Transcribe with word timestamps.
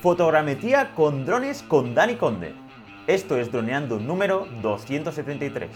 Fotogrametría 0.00 0.94
con 0.94 1.26
drones 1.26 1.64
con 1.64 1.92
Dani 1.92 2.14
Conde. 2.14 2.54
Esto 3.08 3.36
es 3.36 3.50
Droneando 3.50 3.98
número 3.98 4.46
273. 4.62 5.68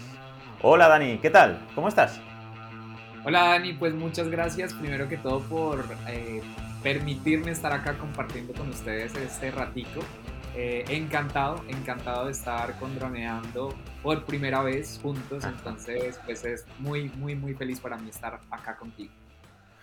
Hola 0.61 0.87
Dani, 0.87 1.17
¿qué 1.17 1.29
tal? 1.29 1.59
¿Cómo 1.75 1.89
estás? 1.89 2.21
Hola 3.25 3.49
Dani, 3.49 3.73
pues 3.73 3.93
muchas 3.93 4.29
gracias 4.29 4.73
primero 4.75 5.09
que 5.09 5.17
todo 5.17 5.41
por 5.41 5.83
eh, 6.07 6.41
permitirme 6.81 7.51
estar 7.51 7.73
acá 7.73 7.97
compartiendo 7.97 8.53
con 8.53 8.69
ustedes 8.69 9.13
este 9.15 9.51
ratico. 9.51 9.99
Eh, 10.55 10.85
encantado, 10.87 11.61
encantado 11.67 12.27
de 12.27 12.31
estar 12.31 12.79
con 12.79 12.95
Droneando 12.95 13.75
por 14.01 14.23
primera 14.23 14.61
vez 14.61 15.01
juntos, 15.03 15.43
entonces 15.43 16.17
pues 16.25 16.45
es 16.45 16.65
muy, 16.79 17.09
muy, 17.17 17.35
muy 17.35 17.55
feliz 17.55 17.81
para 17.81 17.97
mí 17.97 18.09
estar 18.09 18.39
acá 18.49 18.77
contigo. 18.77 19.11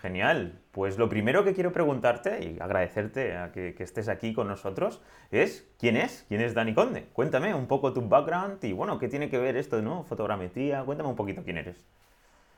Genial. 0.00 0.58
Pues 0.70 0.96
lo 0.96 1.10
primero 1.10 1.44
que 1.44 1.52
quiero 1.52 1.72
preguntarte 1.72 2.42
y 2.42 2.58
agradecerte 2.58 3.36
a 3.36 3.52
que, 3.52 3.74
estés 3.78 4.08
aquí 4.08 4.32
con 4.32 4.48
nosotros 4.48 5.02
es 5.30 5.68
¿quién 5.78 5.96
es? 5.96 6.24
¿Quién 6.28 6.40
es 6.40 6.54
Dani 6.54 6.72
Conde? 6.72 7.04
Cuéntame 7.12 7.54
un 7.54 7.66
poco 7.66 7.92
tu 7.92 8.00
background 8.08 8.64
y 8.64 8.72
bueno, 8.72 8.98
¿qué 8.98 9.08
tiene 9.08 9.28
que 9.28 9.36
ver 9.36 9.56
esto, 9.56 9.82
¿no? 9.82 10.04
Fotogrametría. 10.04 10.82
Cuéntame 10.84 11.10
un 11.10 11.16
poquito 11.16 11.42
quién 11.44 11.58
eres. 11.58 11.84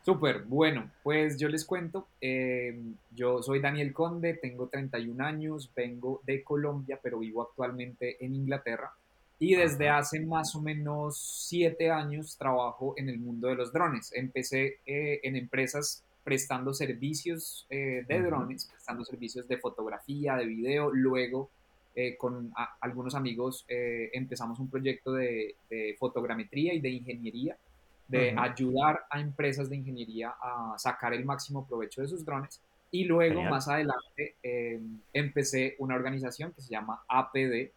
Súper, 0.05 0.43
bueno, 0.43 0.91
pues 1.03 1.39
yo 1.39 1.49
les 1.49 1.65
cuento, 1.65 2.09
eh, 2.21 2.77
yo 3.13 3.41
soy 3.41 3.61
Daniel 3.61 3.93
Conde, 3.93 4.35
tengo 4.35 4.69
31 4.69 5.25
años, 5.25 5.71
vengo 5.77 6.21
de 6.25 6.43
Colombia, 6.43 6.99
pero 7.01 7.21
vivo 7.21 7.43
actualmente 7.43 8.25
en 8.25 8.35
Inglaterra 8.35 8.93
y 9.39 9.57
desde 9.57 9.89
hace 9.89 10.21
más 10.21 10.55
o 10.55 10.61
menos 10.61 11.47
7 11.49 11.91
años 11.91 12.37
trabajo 12.37 12.95
en 12.97 13.09
el 13.09 13.19
mundo 13.19 13.49
de 13.49 13.57
los 13.57 13.73
drones. 13.73 14.13
Empecé 14.13 14.79
eh, 14.87 15.19
en 15.25 15.35
empresas 15.35 16.05
prestando 16.25 16.73
servicios 16.73 17.67
eh, 17.69 18.05
de 18.07 18.23
drones, 18.23 18.67
prestando 18.67 19.05
servicios 19.05 19.49
de 19.49 19.59
fotografía, 19.59 20.37
de 20.37 20.47
video. 20.47 20.91
Luego, 20.91 21.51
eh, 21.95 22.17
con 22.17 22.53
algunos 22.81 23.15
amigos, 23.15 23.65
eh, 23.69 24.11
empezamos 24.13 24.59
un 24.59 24.71
proyecto 24.71 25.13
de, 25.13 25.57
fotogrametría 25.99 26.75
y 26.75 26.81
de 26.81 26.91
ingeniería, 26.91 27.57
de 28.09 28.35
ayudar 28.37 29.07
a 29.11 29.21
empresas 29.21 29.71
de 29.71 29.77
ingeniería 29.77 30.35
a 30.41 30.75
sacar 30.77 31.15
el 31.15 31.25
máximo 31.25 31.67
provecho 31.67 32.03
de 32.03 32.09
sus 32.09 32.25
drones. 32.25 32.61
Y 32.91 33.05
luego, 33.05 33.43
más 33.43 33.69
adelante, 33.69 34.37
empecé 35.15 35.77
una 35.79 35.95
organización 35.95 36.53
que 36.53 36.61
se 36.61 36.71
llama 36.71 37.03
APD 37.09 37.71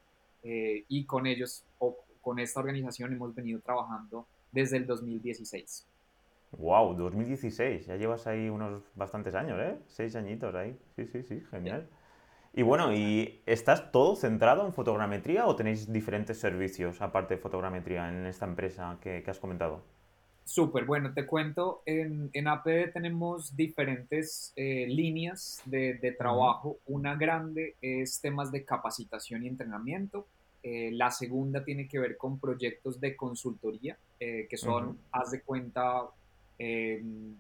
y 0.43 1.05
con 1.05 1.25
ellos, 1.25 1.63
o 1.79 1.97
con 2.21 2.39
esta 2.39 2.59
organización, 2.59 3.13
hemos 3.13 3.33
venido 3.33 3.61
trabajando 3.61 4.27
desde 4.51 4.77
el 4.77 4.85
2016. 4.85 5.85
Wow, 6.57 6.95
2016, 6.95 7.85
ya 7.87 7.95
llevas 7.97 8.27
ahí 8.27 8.49
unos 8.49 8.83
bastantes 8.95 9.35
años, 9.35 9.59
¿eh? 9.59 9.77
Seis 9.87 10.15
añitos 10.15 10.55
ahí. 10.55 10.77
Sí, 10.95 11.05
sí, 11.07 11.23
sí, 11.23 11.41
genial. 11.51 11.87
Y 12.57 12.61
bueno, 12.61 12.93
¿y 12.93 13.41
estás 13.45 13.91
todo 13.91 14.15
centrado 14.15 14.65
en 14.65 14.71
fotogrametría 14.71 15.45
o 15.45 15.57
tenéis 15.57 15.91
diferentes 15.91 16.39
servicios 16.39 17.01
aparte 17.01 17.35
de 17.35 17.41
fotogrametría 17.41 18.07
en 18.07 18.25
esta 18.25 18.45
empresa 18.45 18.97
que, 19.01 19.21
has 19.27 19.39
comentado? 19.39 19.83
Súper, 20.45 20.85
bueno, 20.85 21.13
te 21.13 21.25
cuento, 21.25 21.81
en, 21.85 22.29
en 22.31 22.47
APD 22.47 22.93
tenemos 22.93 23.57
diferentes 23.57 24.53
eh, 24.55 24.85
líneas 24.87 25.61
de, 25.65 26.15
trabajo. 26.17 26.77
Una 26.85 27.15
grande 27.15 27.75
es 27.81 28.21
temas 28.21 28.53
de 28.53 28.63
capacitación 28.63 29.43
y 29.43 29.49
entrenamiento. 29.49 30.25
Eh, 30.63 30.91
la 30.93 31.11
segunda 31.11 31.65
tiene 31.65 31.89
que 31.89 31.99
ver 31.99 32.15
con 32.15 32.39
proyectos 32.39 33.01
de 33.01 33.17
consultoría, 33.17 33.97
eh, 34.17 34.47
que 34.49 34.55
son, 34.55 34.97
haz 35.11 35.31
de 35.31 35.41
cuenta, 35.41 36.05
Em, 36.57 37.35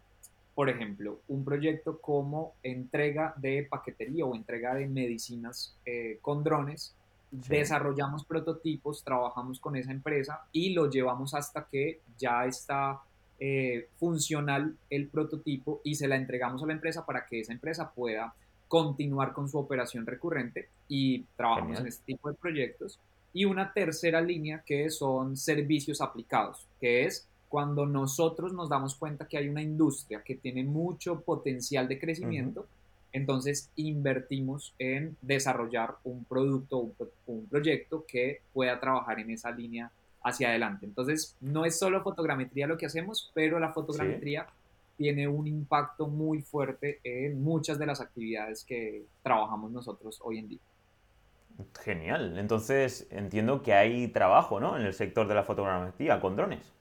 por 0.53 0.69
ejemplo, 0.69 1.19
un 1.27 1.43
proyecto 1.43 1.99
como 1.99 2.53
entrega 2.63 3.33
de 3.37 3.67
paquetería 3.69 4.25
o 4.25 4.35
entrega 4.35 4.73
de 4.73 4.87
medicinas 4.87 5.75
eh, 5.85 6.17
con 6.21 6.43
drones. 6.43 6.95
Desarrollamos 7.29 8.23
prototipos, 8.23 9.03
trabajamos 9.03 9.59
con 9.59 9.75
esa 9.75 9.91
empresa 9.91 10.47
y 10.53 10.69
lo 10.69 10.89
llevamos 10.89 11.33
hasta 11.33 11.67
que 11.69 11.99
ya 12.17 12.45
está 12.45 13.01
eh, 13.37 13.89
funcional 13.97 14.77
el 14.89 15.09
prototipo 15.09 15.81
y 15.83 15.95
se 15.95 16.07
la 16.07 16.15
entregamos 16.15 16.63
a 16.63 16.67
la 16.67 16.73
empresa 16.73 17.05
para 17.05 17.25
que 17.25 17.41
esa 17.41 17.51
empresa 17.51 17.91
pueda 17.91 18.33
continuar 18.69 19.33
con 19.33 19.49
su 19.49 19.57
operación 19.57 20.05
recurrente 20.05 20.69
y 20.87 21.23
trabajamos 21.35 21.81
en 21.81 21.87
este 21.87 22.05
tipo 22.05 22.29
de 22.29 22.35
proyectos. 22.35 22.97
Y 23.33 23.43
una 23.43 23.73
tercera 23.73 24.21
línea 24.21 24.63
que 24.65 24.89
son 24.89 25.35
servicios 25.35 25.99
aplicados, 25.99 26.65
que 26.79 27.03
es 27.03 27.27
cuando 27.55 27.85
nosotros 27.85 28.51
nos 28.51 28.67
damos 28.67 28.95
cuenta 28.95 29.29
que 29.29 29.37
hay 29.37 29.47
una 29.47 29.61
industria 29.61 30.21
que 30.21 30.35
tiene 30.35 30.65
mucho 30.65 31.21
potencial 31.21 31.87
de 31.87 31.97
crecimiento, 31.97 32.67
entonces 33.13 33.71
invertimos 33.77 34.75
en 34.77 35.15
desarrollar 35.21 35.95
un 36.03 36.25
producto, 36.25 36.79
un, 36.79 36.93
un, 37.27 37.45
proyecto 37.45 38.03
que 38.05 38.41
pueda 38.51 38.77
trabajar 38.77 39.21
en 39.21 39.29
esa 39.29 39.51
línea 39.51 39.89
hacia 40.21 40.49
adelante. 40.49 40.85
Entonces, 40.85 41.37
no 41.39 41.63
es 41.63 41.79
solo 41.79 42.03
fotogrametría 42.03 42.67
lo 42.67 42.75
que 42.75 42.87
hacemos, 42.87 43.31
pero 43.33 43.57
la 43.57 43.71
fotogrametría 43.71 44.47
tiene 44.97 45.25
un 45.25 45.47
impacto 45.47 46.07
muy 46.07 46.41
fuerte 46.41 46.99
en 47.05 47.41
muchas 47.41 47.79
de 47.79 47.85
las 47.85 48.01
actividades 48.01 48.65
que 48.65 49.05
trabajamos 49.23 49.71
nosotros 49.71 50.19
hoy 50.21 50.39
en 50.39 50.49
día. 50.49 50.59
Genial. 51.85 52.37
Entonces, 52.37 53.07
entiendo 53.11 53.63
que 53.63 53.73
hay 53.73 54.09
trabajo, 54.09 54.59
¿no? 54.59 54.77
En 54.77 54.85
el 54.85 54.93
sector 54.93 55.25
de 55.25 55.35
la 55.35 55.43
fotogrametría 55.43 56.19
con 56.19 56.35
drones. 56.35 56.74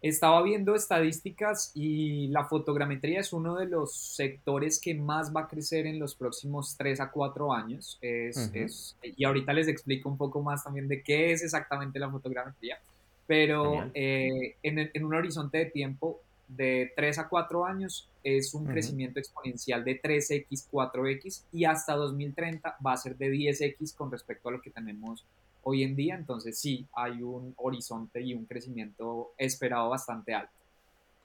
Estaba 0.00 0.42
viendo 0.42 0.76
estadísticas 0.76 1.72
y 1.74 2.28
la 2.28 2.44
fotogrametría 2.44 3.18
es 3.18 3.32
uno 3.32 3.56
de 3.56 3.66
los 3.66 3.96
sectores 3.96 4.80
que 4.80 4.94
más 4.94 5.34
va 5.34 5.42
a 5.42 5.48
crecer 5.48 5.86
en 5.86 5.98
los 5.98 6.14
próximos 6.14 6.76
3 6.76 7.00
a 7.00 7.10
4 7.10 7.52
años. 7.52 7.98
Es, 8.00 8.96
y 9.02 9.24
ahorita 9.24 9.52
les 9.52 9.66
explico 9.66 10.08
un 10.08 10.16
poco 10.16 10.40
más 10.40 10.62
también 10.62 10.86
de 10.86 11.02
qué 11.02 11.32
es 11.32 11.42
exactamente 11.42 11.98
la 11.98 12.10
fotogrametría. 12.10 12.78
Pero 13.26 13.90
eh, 13.92 14.54
en, 14.62 15.04
un 15.04 15.14
horizonte 15.14 15.58
de 15.58 15.66
tiempo 15.66 16.20
de 16.46 16.92
3 16.94 17.18
a 17.18 17.28
4 17.28 17.66
años 17.66 18.08
es 18.22 18.54
un 18.54 18.66
crecimiento 18.66 19.18
exponencial 19.18 19.84
de 19.84 20.00
3x, 20.00 20.68
4x 20.70 21.42
y 21.52 21.64
hasta 21.64 21.94
2030 21.94 22.76
va 22.84 22.92
a 22.92 22.96
ser 22.96 23.16
de 23.16 23.30
10x 23.30 23.94
con 23.94 24.10
respecto 24.10 24.48
a 24.48 24.52
lo 24.52 24.62
que 24.62 24.70
tenemos 24.70 25.24
hoy 25.68 25.82
en 25.82 25.94
día, 25.94 26.14
entonces 26.14 26.58
sí 26.58 26.86
hay 26.94 27.22
un 27.22 27.52
horizonte 27.56 28.22
y 28.22 28.34
un 28.34 28.46
crecimiento 28.46 29.32
esperado 29.36 29.90
bastante 29.90 30.34
alto. 30.34 30.52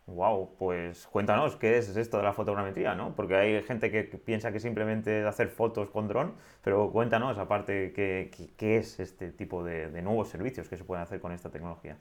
Wow, 0.06 0.56
pues 0.60 1.08
cuéntanos 1.08 1.56
qué 1.56 1.78
es 1.78 1.96
esto 1.96 2.18
de 2.18 2.24
la 2.24 2.34
fotogrametría, 2.34 2.94
¿no? 2.94 3.16
Porque 3.16 3.36
hay 3.36 3.64
gente 3.64 3.90
que 3.90 4.04
piensa 4.04 4.52
que 4.52 4.60
simplemente 4.60 5.22
es 5.22 5.26
hacer 5.26 5.48
fotos 5.48 5.90
con 5.90 6.10
dron, 6.10 6.34
pero 6.62 6.92
cuéntanos 6.92 7.38
aparte 7.38 7.94
qué, 7.94 8.30
qué, 8.58 8.78
es 8.78 9.00
este 9.00 9.32
tipo 9.32 9.64
de, 9.64 9.90
de, 9.90 10.02
nuevos 10.02 10.28
servicios 10.28 10.68
que 10.68 10.76
se 10.76 10.84
pueden 10.84 11.04
hacer 11.04 11.22
con 11.22 11.32
esta 11.32 11.50
tecnología. 11.50 11.98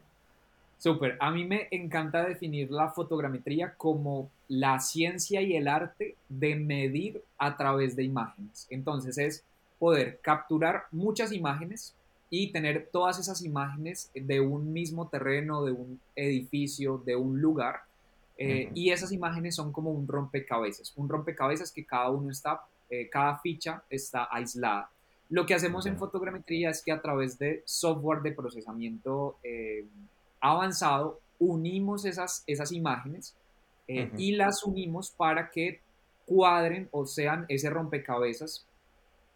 Súper, 0.79 1.17
a 1.21 1.31
mí 1.31 1.45
me 1.45 1.69
encanta 1.71 2.27
definir 2.27 2.73
la 2.73 2.89
fotogrametría 2.89 3.75
como 3.77 4.31
la 4.49 4.81
ciencia 4.81 5.41
y 5.41 5.55
el 5.55 5.69
arte 5.69 6.17
de 6.29 6.57
medir 6.57 7.23
a 7.39 7.57
través 7.57 7.95
de 7.95 8.03
imágenes. 8.03 8.67
Entonces 8.69 9.17
es 9.17 9.45
poder 9.83 10.21
capturar 10.21 10.85
muchas 10.93 11.33
imágenes, 11.33 11.97
y 12.35 12.51
tener 12.51 12.89
todas 12.91 13.19
esas 13.19 13.43
imágenes 13.43 14.11
de 14.15 14.41
un 14.41 14.73
mismo 14.73 15.07
terreno, 15.07 15.67
de 15.67 15.73
un 15.73 16.01
edificio, 16.17 16.97
de 16.97 17.15
un 17.15 17.43
lugar. 17.43 17.83
Eh, 18.39 18.71
y 18.75 18.91
esas 18.91 19.13
imágenes 19.13 19.55
son 19.55 19.71
como 19.71 19.91
un 19.91 20.09
rompecabezas, 20.09 20.95
un 20.97 21.11
rompecabezas 21.11 21.71
que 21.71 21.85
cada 21.85 22.09
uno 22.09 22.31
está, 22.31 22.63
eh, 22.89 23.11
cada 23.11 23.37
ficha 23.41 23.83
está 23.91 24.29
aislada. 24.31 24.89
Lo 25.29 25.45
que 25.45 25.53
hacemos 25.53 25.85
en 25.85 25.99
fotogrametría 25.99 26.71
es 26.71 26.83
que 26.83 26.91
a 26.91 27.03
través 27.03 27.39
de 27.39 27.63
software 27.67 28.23
de 28.23 28.33
procesamiento 28.33 29.37
eh, 29.45 29.85
avanzado 30.41 31.21
unimos 31.39 32.07
esas, 32.07 32.45
esas 32.47 32.73
imágenes 32.73 33.37
y 34.17 34.37
las 34.37 34.65
unimos 34.65 35.11
para 35.11 35.51
que 35.51 35.81
cuadren 36.25 36.89
o 36.93 37.05
sean 37.05 37.45
ese 37.51 37.69
rompecabezas 37.69 38.65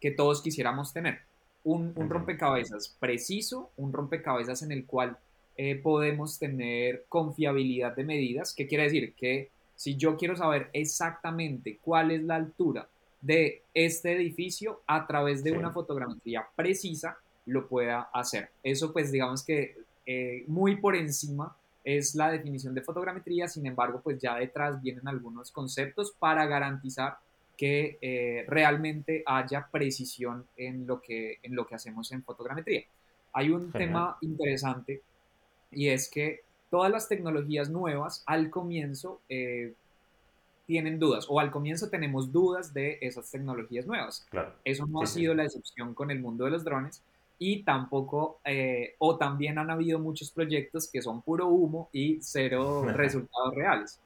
que 0.01 0.11
todos 0.11 0.41
quisiéramos 0.41 0.95
tener 0.95 1.27
un, 1.67 1.93
rompecabezas 2.09 2.97
preciso, 3.01 3.71
un 3.77 3.93
rompecabezas 3.93 4.63
en 4.63 4.71
el 4.71 4.87
cual 4.87 5.19
eh, 5.57 5.75
podemos 5.75 6.39
tener 6.39 7.05
confiabilidad 7.09 7.95
de 7.97 8.05
medidas. 8.05 8.55
¿Qué 8.55 8.69
quiere 8.69 8.85
decir? 8.85 9.15
Que 9.15 9.51
si 9.75 9.97
yo 9.97 10.17
quiero 10.17 10.37
saber 10.37 10.71
exactamente 10.73 11.79
cuál 11.83 12.13
es 12.13 12.23
la 12.23 12.37
altura 12.37 12.89
de 13.21 13.63
este 13.75 14.13
edificio 14.13 14.83
a 14.87 15.07
través 15.09 15.43
de 15.43 15.53
una 15.53 15.73
fotografía 15.73 16.47
precisa, 16.55 17.19
lo 17.47 17.67
pueda 17.67 18.11
hacer. 18.13 18.51
Eso 18.63 18.93
pues 18.93 19.11
digamos 19.11 19.45
que 19.45 19.77
eh, 20.07 20.45
muy 20.47 20.77
por 20.77 20.95
encima 20.95 21.57
es 21.83 22.15
la 22.15 22.31
definición 22.31 22.75
de 22.75 22.83
fotogrametría, 22.83 23.49
sin 23.49 23.67
embargo 23.67 24.01
pues 24.05 24.19
ya 24.21 24.37
detrás 24.37 24.81
vienen 24.81 25.09
algunos 25.09 25.51
conceptos 25.51 26.13
para 26.17 26.47
garantizar 26.47 27.19
que 27.57 27.99
eh, 28.01 28.45
realmente 28.49 29.23
haya 29.27 29.69
precisión 29.71 30.47
en 30.57 30.87
lo, 30.87 31.01
que, 31.01 31.39
en 31.43 31.55
lo 31.55 31.67
que 31.67 31.75
hacemos 31.75 32.13
en 32.13 32.23
fotogrametría. 32.23 32.85
Hay 33.33 33.51
un 33.51 33.73
tema 33.73 34.19
interesante 34.21 35.03
y 35.71 35.89
es 35.89 36.09
que 36.11 36.43
todas 36.71 36.91
las 36.91 37.09
tecnologías 37.09 37.71
nuevas 37.71 38.23
al 38.27 38.51
comienzo 38.51 39.21
eh, 39.29 39.75
tienen 40.67 40.99
dudas 40.99 41.27
o 41.29 41.41
al 41.41 41.51
comienzo 41.51 41.89
tenemos 41.89 42.33
dudas 42.33 42.75
de 42.75 42.99
esas 43.01 43.31
tecnologías 43.31 43.87
nuevas. 43.87 44.27
Claro. 44.31 44.53
Eso 44.65 44.87
no 44.87 45.03
ha 45.03 45.07
sido 45.07 45.35
la 45.35 45.45
excepción 45.45 45.95
con 45.95 46.11
el 46.11 46.21
mundo 46.21 46.45
de 46.45 46.51
los 46.51 46.65
drones 46.65 47.03
y 47.39 47.63
tampoco, 47.63 48.41
eh, 48.45 48.95
o 48.99 49.17
también 49.17 49.59
han 49.59 49.71
habido 49.71 49.99
muchos 49.99 50.31
proyectos 50.31 50.89
que 50.91 51.03
son 51.03 51.23
puro 51.23 51.49
humo 51.49 51.89
y 51.93 52.19
cero 52.21 52.85
resultados 52.95 53.55
reales. 53.55 54.01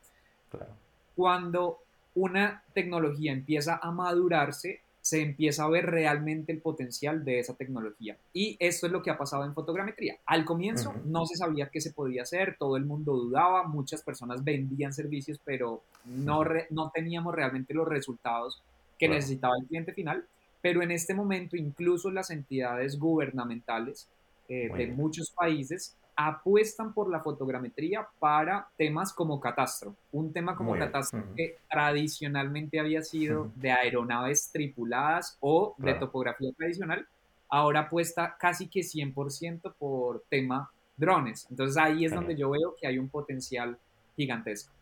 Claro. 0.50 0.72
Cuando 1.16 1.78
una 2.14 2.64
tecnología 2.74 3.32
empieza 3.32 3.78
a 3.82 3.90
madurarse, 3.90 4.80
se 5.00 5.22
empieza 5.22 5.64
a 5.64 5.68
ver 5.68 5.86
realmente 5.86 6.52
el 6.52 6.60
potencial 6.60 7.24
de 7.24 7.38
esa 7.38 7.54
tecnología. 7.54 8.16
Y 8.32 8.56
esto 8.60 8.86
es 8.86 8.92
lo 8.92 9.02
que 9.02 9.10
ha 9.10 9.16
pasado 9.16 9.44
en 9.44 9.54
fotogrametría. 9.54 10.18
Al 10.26 10.44
comienzo 10.44 10.94
no 11.06 11.24
se 11.26 11.36
sabía 11.36 11.70
qué 11.70 11.80
se 11.80 11.92
podía 11.92 12.22
hacer, 12.22 12.56
todo 12.58 12.76
el 12.76 12.84
mundo 12.84 13.12
dudaba, 13.14 13.66
muchas 13.66 14.02
personas 14.02 14.44
vendían 14.44 14.92
servicios, 14.92 15.40
pero 15.44 15.82
no, 16.04 16.44
no 16.70 16.90
teníamos 16.90 17.34
realmente 17.34 17.72
los 17.72 17.88
resultados 17.88 18.62
que 18.98 19.08
necesitaba 19.08 19.54
el 19.58 19.66
cliente 19.66 19.94
final. 19.94 20.26
Pero 20.60 20.82
en 20.82 20.90
este 20.90 21.14
momento 21.14 21.56
incluso 21.56 22.10
las 22.10 22.30
entidades 22.30 22.98
gubernamentales 22.98 24.06
eh, 24.48 24.68
de 24.76 24.88
muchos 24.88 25.30
países 25.30 25.96
apuestan 26.16 26.92
por 26.92 27.10
la 27.10 27.20
fotogrametría 27.20 28.06
para 28.18 28.68
temas 28.76 29.12
como 29.12 29.40
catastro. 29.40 29.94
Un 30.12 30.32
tema 30.32 30.54
como 30.56 30.76
catastro 30.76 31.24
que 31.36 31.58
tradicionalmente 31.70 32.78
había 32.80 33.02
sido 33.02 33.50
de 33.56 33.72
aeronaves 33.72 34.50
tripuladas 34.52 35.36
o 35.40 35.74
de 35.78 35.94
topografía 35.94 36.50
tradicional, 36.56 37.06
ahora 37.48 37.80
apuesta 37.80 38.36
casi 38.38 38.68
que 38.68 38.80
100% 38.80 39.74
por 39.78 40.24
tema 40.28 40.70
drones. 40.96 41.46
Entonces 41.50 41.76
ahí 41.76 42.04
es 42.04 42.12
donde 42.12 42.36
yo 42.36 42.50
veo 42.50 42.74
que 42.80 42.86
hay 42.86 42.98
un 42.98 43.08
potencial 43.08 43.78
gigantesco. 44.16 44.72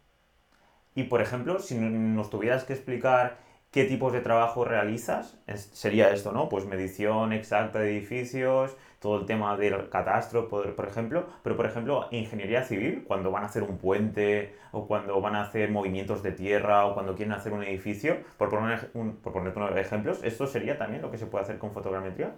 Y 0.95 1.05
por 1.05 1.23
ejemplo, 1.23 1.61
si 1.61 1.77
nos 1.77 2.29
tuvieras 2.29 2.65
que 2.65 2.73
explicar 2.73 3.39
qué 3.71 3.85
tipos 3.85 4.13
de 4.13 4.21
trabajo 4.21 4.65
realizas, 4.65 5.39
sería 5.55 6.11
esto, 6.11 6.33
¿no? 6.33 6.49
Pues 6.49 6.67
medición 6.67 7.33
exacta 7.33 7.79
de 7.79 7.97
edificios, 7.97 8.77
todo 9.01 9.21
el 9.21 9.27
tema 9.27 9.57
del 9.57 9.89
catastro, 9.89 10.49
por, 10.49 10.75
por, 10.75 10.89
ejemplo, 10.89 11.27
pero 11.43 11.57
por 11.57 11.67
ejemplo, 11.67 12.09
ingeniería 12.11 12.65
civil, 12.65 13.05
cuando 13.07 13.31
van 13.31 13.45
a 13.45 13.47
hacer 13.47 13.63
un 13.63 13.79
puente 13.79 14.55
o 14.73 14.87
cuando 14.87 15.21
van 15.21 15.37
a 15.37 15.43
hacer 15.43 15.71
movimientos 15.71 16.23
de 16.23 16.33
tierra 16.33 16.87
o 16.87 16.95
cuando 16.95 17.15
quieren 17.15 17.33
hacer 17.33 17.53
un 17.53 17.63
edificio, 17.63 18.19
por 18.37 18.49
poner, 18.49 18.91
un, 18.95 19.17
por 19.17 19.33
poner 19.33 19.57
unos 19.57 19.77
ejemplos, 19.77 20.23
¿esto 20.25 20.47
sería 20.47 20.77
también 20.79 21.03
lo 21.03 21.11
que 21.11 21.19
se 21.19 21.27
puede 21.27 21.45
hacer 21.45 21.59
con 21.59 21.73
fotogrametría? 21.73 22.35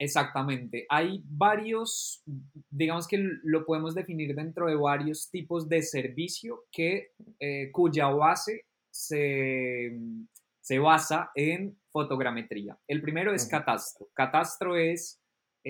Exactamente. 0.00 0.86
Hay 0.88 1.22
varios, 1.24 2.22
digamos 2.70 3.08
que 3.08 3.18
lo 3.42 3.64
podemos 3.66 3.94
definir 3.94 4.34
dentro 4.34 4.66
de 4.66 4.76
varios 4.76 5.28
tipos 5.30 5.68
de 5.68 5.82
servicio 5.82 6.64
que, 6.70 7.12
eh, 7.40 7.70
cuya 7.72 8.06
base 8.08 8.66
se, 8.90 9.98
se 10.60 10.78
basa 10.78 11.30
en 11.34 11.76
fotogrametría. 11.90 12.78
El 12.86 13.02
primero 13.02 13.32
es 13.32 13.46
catastro. 13.46 14.08
Catastro 14.14 14.76
es 14.76 15.20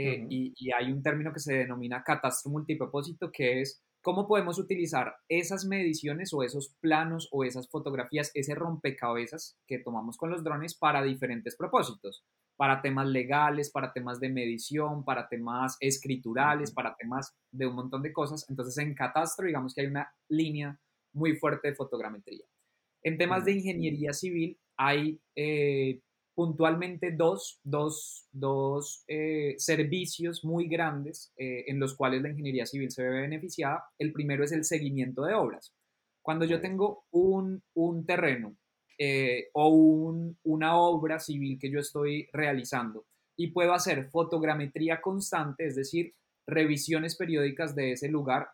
eh, 0.00 0.26
y, 0.28 0.70
hay 0.70 0.92
un 0.92 1.02
término 1.02 1.32
que 1.32 1.40
se 1.40 1.54
denomina 1.54 2.04
catastro 2.04 2.52
multipropósito, 2.52 3.32
que 3.32 3.60
es 3.60 3.82
cómo 4.00 4.28
podemos 4.28 4.58
utilizar 4.58 5.16
esas 5.28 5.64
mediciones 5.64 6.32
o 6.32 6.44
esos 6.44 6.72
planos 6.80 7.28
o 7.32 7.42
esas 7.42 7.68
fotografías, 7.68 8.30
ese 8.34 8.54
rompecabezas 8.54 9.58
que 9.66 9.80
tomamos 9.80 10.16
con 10.16 10.30
los 10.30 10.44
drones 10.44 10.76
para 10.76 11.02
diferentes 11.02 11.56
propósitos, 11.56 12.24
para 12.56 12.80
temas 12.80 13.08
legales, 13.08 13.70
para 13.72 13.92
temas 13.92 14.20
de 14.20 14.28
medición, 14.28 15.04
para 15.04 15.28
temas 15.28 15.76
escriturales, 15.80 16.70
para 16.70 16.94
temas 16.94 17.34
de 17.50 17.66
un 17.66 17.74
montón 17.74 18.02
de 18.02 18.12
cosas. 18.12 18.48
Entonces 18.48 18.78
en 18.78 18.94
catastro 18.94 19.46
digamos 19.46 19.74
que 19.74 19.80
hay 19.80 19.88
una 19.88 20.12
línea 20.28 20.78
muy 21.12 21.36
fuerte 21.36 21.68
de 21.68 21.74
fotogrametría. 21.74 22.46
En 23.02 23.18
temas 23.18 23.44
de 23.44 23.52
ingeniería 23.52 24.12
civil 24.12 24.58
hay 24.76 25.20
eh, 25.34 26.00
puntualmente 26.38 27.10
dos, 27.10 27.58
dos, 27.64 28.28
dos 28.30 29.02
eh, 29.08 29.56
servicios 29.58 30.44
muy 30.44 30.68
grandes 30.68 31.32
eh, 31.36 31.64
en 31.66 31.80
los 31.80 31.96
cuales 31.96 32.22
la 32.22 32.28
ingeniería 32.28 32.64
civil 32.64 32.92
se 32.92 33.02
ve 33.02 33.22
beneficiada. 33.22 33.82
El 33.98 34.12
primero 34.12 34.44
es 34.44 34.52
el 34.52 34.62
seguimiento 34.62 35.24
de 35.24 35.34
obras. 35.34 35.74
Cuando 36.22 36.44
yo 36.44 36.60
tengo 36.60 37.06
un, 37.10 37.60
un 37.74 38.06
terreno 38.06 38.56
eh, 38.98 39.48
o 39.52 39.66
un, 39.70 40.38
una 40.44 40.76
obra 40.76 41.18
civil 41.18 41.58
que 41.60 41.72
yo 41.72 41.80
estoy 41.80 42.28
realizando 42.32 43.04
y 43.36 43.48
puedo 43.48 43.74
hacer 43.74 44.08
fotogrametría 44.08 45.00
constante, 45.00 45.66
es 45.66 45.74
decir, 45.74 46.14
revisiones 46.46 47.16
periódicas 47.16 47.74
de 47.74 47.94
ese 47.94 48.08
lugar, 48.08 48.46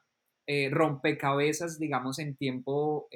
rompecabezas, 0.70 1.78
digamos, 1.78 2.18
en 2.18 2.34
tiempo 2.36 3.08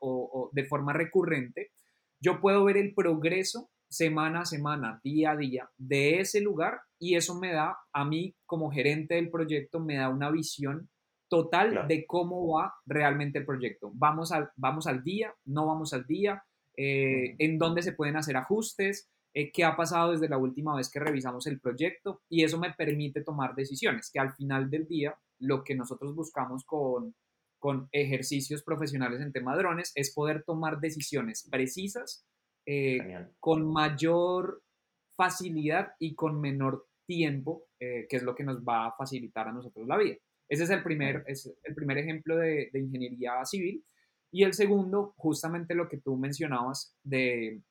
o 0.00 0.50
de 0.52 0.64
forma 0.64 0.94
recurrente, 0.94 1.72
yo 2.20 2.40
puedo 2.40 2.64
ver 2.64 2.76
el 2.76 2.94
progreso 2.94 3.71
semana 3.92 4.40
a 4.40 4.44
semana, 4.46 5.00
día 5.04 5.32
a 5.32 5.36
día 5.36 5.70
de 5.76 6.20
ese 6.20 6.40
lugar 6.40 6.80
y 6.98 7.16
eso 7.16 7.38
me 7.38 7.52
da, 7.52 7.76
a 7.92 8.04
mí 8.04 8.34
como 8.46 8.70
gerente 8.70 9.16
del 9.16 9.30
proyecto, 9.30 9.80
me 9.80 9.96
da 9.96 10.08
una 10.08 10.30
visión 10.30 10.88
total 11.28 11.86
de 11.88 12.06
cómo 12.06 12.54
va 12.54 12.74
realmente 12.86 13.38
el 13.38 13.46
proyecto. 13.46 13.90
Vamos 13.94 14.32
al, 14.32 14.50
vamos 14.56 14.86
al 14.86 15.02
día, 15.02 15.34
no 15.44 15.66
vamos 15.66 15.92
al 15.92 16.06
día, 16.06 16.42
eh, 16.76 17.34
en 17.38 17.58
dónde 17.58 17.82
se 17.82 17.92
pueden 17.92 18.16
hacer 18.16 18.36
ajustes, 18.36 19.10
eh, 19.34 19.50
qué 19.52 19.64
ha 19.64 19.76
pasado 19.76 20.12
desde 20.12 20.28
la 20.28 20.38
última 20.38 20.74
vez 20.74 20.90
que 20.90 21.00
revisamos 21.00 21.46
el 21.46 21.60
proyecto 21.60 22.22
y 22.28 22.44
eso 22.44 22.58
me 22.58 22.72
permite 22.72 23.22
tomar 23.22 23.54
decisiones, 23.54 24.10
que 24.10 24.20
al 24.20 24.32
final 24.34 24.70
del 24.70 24.86
día 24.86 25.14
lo 25.38 25.64
que 25.64 25.74
nosotros 25.74 26.14
buscamos 26.14 26.64
con, 26.64 27.14
con 27.58 27.88
ejercicios 27.92 28.62
profesionales 28.62 29.20
en 29.20 29.32
tema 29.32 29.52
de 29.52 29.62
drones 29.62 29.92
es 29.94 30.14
poder 30.14 30.44
tomar 30.44 30.80
decisiones 30.80 31.46
precisas 31.50 32.26
eh, 32.66 33.26
con 33.40 33.70
mayor 33.72 34.62
facilidad 35.16 35.92
y 35.98 36.14
con 36.14 36.40
menor 36.40 36.86
tiempo, 37.06 37.66
eh, 37.80 38.06
que 38.08 38.16
es 38.16 38.22
lo 38.22 38.34
que 38.34 38.44
nos 38.44 38.62
va 38.62 38.86
a 38.86 38.92
facilitar 38.96 39.48
a 39.48 39.52
nosotros 39.52 39.86
la 39.86 39.98
vida. 39.98 40.16
Ese 40.48 40.64
es 40.64 40.70
el 40.70 40.82
primer, 40.82 41.24
es 41.26 41.52
el 41.62 41.74
primer 41.74 41.98
ejemplo 41.98 42.36
de, 42.36 42.70
ingeniería 42.74 43.44
civil. 43.44 43.84
Y 44.30 44.44
el 44.44 44.54
segundo, 44.54 45.14
justamente 45.16 45.74
lo 45.74 45.88
que 45.88 45.98
tú 45.98 46.16
mencionabas 46.16 46.96
de 47.02 47.62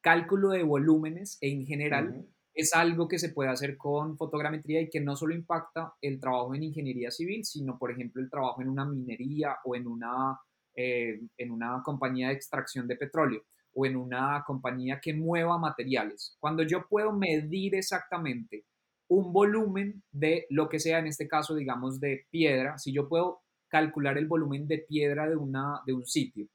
cálculo 0.00 0.50
de 0.50 0.62
volúmenes 0.62 1.38
en 1.40 1.66
general, 1.66 2.26
es 2.54 2.74
algo 2.74 3.08
que 3.08 3.18
se 3.18 3.30
puede 3.30 3.50
hacer 3.50 3.76
con 3.76 4.16
fotogrametría 4.16 4.80
y 4.80 4.88
que 4.88 5.00
no 5.00 5.16
solo 5.16 5.34
impacta 5.34 5.94
el 6.00 6.20
trabajo 6.20 6.54
en 6.54 6.62
ingeniería 6.62 7.10
civil, 7.10 7.44
sino, 7.44 7.78
por 7.78 7.90
ejemplo, 7.90 8.22
el 8.22 8.30
trabajo 8.30 8.62
en 8.62 8.68
una 8.68 8.86
minería 8.86 9.56
o 9.64 9.74
en 9.74 9.86
una, 9.86 10.38
eh, 10.74 11.20
en 11.36 11.50
una 11.50 11.82
compañía 11.84 12.28
de 12.28 12.34
extracción 12.34 12.86
de 12.86 12.96
petróleo 12.96 13.42
o 13.76 13.84
en 13.84 13.94
una 13.96 14.42
compañía 14.46 15.00
que 15.00 15.12
mueva 15.12 15.58
materiales. 15.58 16.34
Cuando 16.40 16.62
yo 16.62 16.86
puedo 16.88 17.12
medir 17.12 17.74
exactamente 17.74 18.64
un 19.08 19.32
volumen 19.32 20.02
de 20.10 20.46
lo 20.48 20.68
que 20.68 20.80
sea, 20.80 20.98
en 20.98 21.06
este 21.06 21.28
caso, 21.28 21.54
digamos, 21.54 22.00
de 22.00 22.26
piedra, 22.30 22.78
si 22.78 22.92
yo 22.92 23.06
puedo 23.06 23.42
calcular 23.68 24.16
el 24.16 24.26
volumen 24.26 24.66
de 24.66 24.78
piedra 24.78 25.28
de, 25.28 25.36
una, 25.36 25.82
de 25.86 25.92
un 25.92 26.06
sitio 26.06 26.48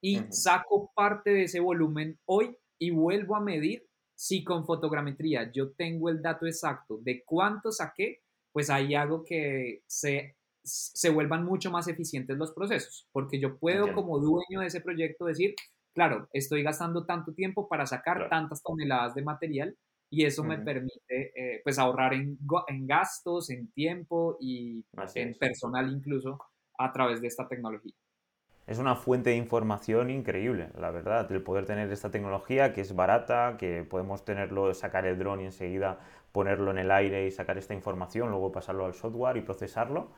y 0.00 0.20
saco 0.30 0.92
parte 0.94 1.30
de 1.30 1.44
ese 1.44 1.58
volumen 1.58 2.18
hoy 2.24 2.56
y 2.78 2.90
vuelvo 2.90 3.34
a 3.34 3.40
medir, 3.40 3.86
si 4.14 4.44
con 4.44 4.64
fotogrametría 4.64 5.50
yo 5.52 5.72
tengo 5.72 6.08
el 6.08 6.22
dato 6.22 6.46
exacto 6.46 6.98
de 7.02 7.24
cuánto 7.24 7.72
saqué, 7.72 8.22
pues 8.52 8.70
ahí 8.70 8.94
hago 8.94 9.24
que 9.24 9.82
se, 9.86 10.36
se 10.62 11.10
vuelvan 11.10 11.44
mucho 11.44 11.70
más 11.70 11.88
eficientes 11.88 12.38
los 12.38 12.52
procesos, 12.52 13.08
porque 13.12 13.40
yo 13.40 13.58
puedo 13.58 13.92
como 13.92 14.20
dueño 14.20 14.60
de 14.60 14.66
ese 14.66 14.80
proyecto 14.80 15.24
decir, 15.24 15.54
claro, 15.94 16.28
estoy 16.32 16.62
gastando 16.62 17.04
tanto 17.04 17.32
tiempo 17.32 17.68
para 17.68 17.86
sacar 17.86 18.28
tantas 18.28 18.62
toneladas 18.62 19.14
de 19.14 19.22
material 19.22 19.76
y 20.10 20.24
eso 20.24 20.42
me 20.42 20.58
permite 20.58 21.00
eh, 21.08 21.60
pues 21.62 21.78
ahorrar 21.78 22.14
en, 22.14 22.36
gastos, 22.86 23.50
en 23.50 23.70
tiempo 23.72 24.36
y 24.40 24.84
en 25.14 25.34
personal 25.34 25.90
incluso 25.90 26.38
a 26.78 26.92
través 26.92 27.20
de 27.20 27.28
esta 27.28 27.46
tecnología. 27.46 27.94
Es 28.66 28.78
una 28.78 28.94
fuente 28.94 29.30
de 29.30 29.36
información 29.36 30.10
increíble, 30.10 30.70
la 30.78 30.90
verdad, 30.90 31.30
el 31.32 31.42
poder 31.42 31.64
tener 31.64 31.90
esta 31.90 32.10
tecnología 32.10 32.72
que 32.72 32.80
es 32.80 32.94
barata, 32.94 33.56
que 33.58 33.82
podemos 33.82 34.24
tenerlo, 34.24 34.72
sacar 34.74 35.06
el 35.06 35.18
dron 35.18 35.40
y 35.40 35.46
enseguida 35.46 35.98
ponerlo 36.32 36.70
en 36.70 36.78
el 36.78 36.90
aire 36.90 37.26
y 37.26 37.30
sacar 37.30 37.58
esta 37.58 37.74
información, 37.74 38.30
luego 38.30 38.52
pasarlo 38.52 38.86
al 38.86 38.94
software 38.94 39.36
y 39.36 39.40
procesarlo. 39.40 40.12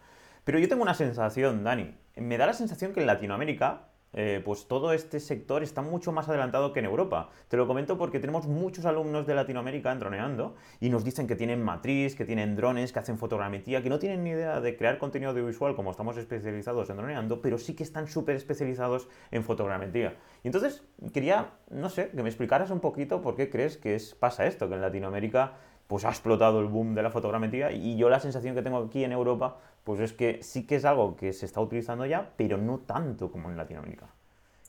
Pero 0.44 0.58
yo 0.58 0.68
tengo 0.68 0.82
una 0.82 0.94
sensación, 0.94 1.64
Dani, 1.64 1.94
me 2.16 2.36
da 2.36 2.46
la 2.46 2.52
sensación 2.52 2.92
que 2.92 3.00
en 3.00 3.06
Latinoamérica 3.06 3.91
eh, 4.14 4.42
pues 4.44 4.66
todo 4.66 4.92
este 4.92 5.20
sector 5.20 5.62
está 5.62 5.82
mucho 5.82 6.12
más 6.12 6.28
adelantado 6.28 6.72
que 6.72 6.80
en 6.80 6.86
Europa. 6.86 7.30
Te 7.48 7.56
lo 7.56 7.66
comento 7.66 7.96
porque 7.96 8.20
tenemos 8.20 8.46
muchos 8.46 8.84
alumnos 8.84 9.26
de 9.26 9.34
Latinoamérica 9.34 9.94
droneando 9.94 10.54
y 10.80 10.90
nos 10.90 11.04
dicen 11.04 11.26
que 11.26 11.36
tienen 11.36 11.62
matriz, 11.62 12.14
que 12.14 12.24
tienen 12.24 12.56
drones, 12.56 12.92
que 12.92 12.98
hacen 12.98 13.18
fotogrametría, 13.18 13.82
que 13.82 13.88
no 13.88 13.98
tienen 13.98 14.24
ni 14.24 14.30
idea 14.30 14.60
de 14.60 14.76
crear 14.76 14.98
contenido 14.98 15.30
audiovisual 15.30 15.74
como 15.74 15.90
estamos 15.90 16.16
especializados 16.16 16.90
en 16.90 16.96
droneando, 16.96 17.40
pero 17.40 17.58
sí 17.58 17.74
que 17.74 17.82
están 17.82 18.06
súper 18.06 18.36
especializados 18.36 19.08
en 19.30 19.44
fotogrametría. 19.44 20.16
Y 20.42 20.48
entonces 20.48 20.82
quería, 21.12 21.50
no 21.70 21.88
sé, 21.88 22.10
que 22.10 22.22
me 22.22 22.28
explicaras 22.28 22.70
un 22.70 22.80
poquito 22.80 23.22
por 23.22 23.34
qué 23.34 23.48
crees 23.48 23.76
que 23.76 23.94
es, 23.94 24.14
pasa 24.14 24.46
esto, 24.46 24.68
que 24.68 24.74
en 24.74 24.80
Latinoamérica 24.80 25.54
pues 25.86 26.06
ha 26.06 26.08
explotado 26.08 26.60
el 26.60 26.68
boom 26.68 26.94
de 26.94 27.02
la 27.02 27.10
fotogrametría 27.10 27.70
y 27.70 27.98
yo 27.98 28.08
la 28.08 28.18
sensación 28.18 28.54
que 28.54 28.62
tengo 28.62 28.78
aquí 28.78 29.04
en 29.04 29.12
Europa 29.12 29.58
pues 29.84 30.00
es 30.00 30.12
que 30.12 30.42
sí 30.42 30.66
que 30.66 30.76
es 30.76 30.84
algo 30.84 31.16
que 31.16 31.32
se 31.32 31.46
está 31.46 31.60
utilizando 31.60 32.06
ya, 32.06 32.32
pero 32.36 32.56
no 32.56 32.78
tanto 32.78 33.30
como 33.30 33.50
en 33.50 33.56
Latinoamérica. 33.56 34.08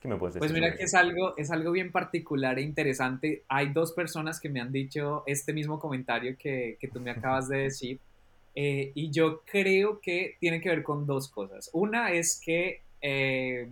¿Qué 0.02 0.08
me 0.08 0.18
puedes 0.18 0.34
decir? 0.34 0.42
Pues 0.42 0.52
mira 0.52 0.76
que 0.76 0.84
es 0.84 0.94
algo, 0.96 1.38
es 1.38 1.50
algo 1.52 1.72
bien 1.72 1.92
particular 1.92 2.60
e 2.60 2.62
interesante. 2.62 3.44
Hay 3.48 3.72
dos 3.72 3.94
personas 3.94 4.40
que 4.40 4.50
me 4.50 4.60
han 4.60 4.72
dicho 4.72 5.24
este 5.28 5.54
mismo 5.54 5.80
comentario 5.80 6.36
que, 6.38 6.78
que 6.80 6.88
tú 6.88 7.00
me 7.00 7.12
acabas 7.12 7.48
de 7.48 7.58
decir. 7.60 8.00
Eh, 8.56 8.92
y 8.94 9.12
yo 9.12 9.42
creo 9.46 10.00
que 10.00 10.36
tiene 10.40 10.62
que 10.62 10.70
ver 10.70 10.84
con 10.84 11.06
dos 11.06 11.30
cosas. 11.30 11.70
Una 11.74 12.12
es 12.12 12.40
que, 12.44 12.82
eh, 13.02 13.70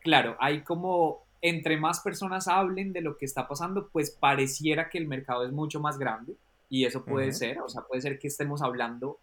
claro, 0.00 0.36
hay 0.38 0.60
como 0.60 1.24
entre 1.42 1.78
más 1.78 2.00
personas 2.00 2.46
hablen 2.48 2.92
de 2.92 3.00
lo 3.00 3.16
que 3.16 3.24
está 3.24 3.48
pasando, 3.48 3.88
pues 3.88 4.10
pareciera 4.10 4.90
que 4.90 4.98
el 4.98 5.06
mercado 5.06 5.44
es 5.44 5.52
mucho 5.52 5.80
más 5.80 5.98
grande 5.98 6.34
y 6.68 6.84
eso 6.84 7.04
puede 7.04 7.32
ser, 7.32 7.60
o 7.60 7.68
sea, 7.68 7.82
puede 7.82 8.02
ser 8.02 8.18
que 8.18 8.28
estemos 8.28 8.62
hablando 8.62 9.18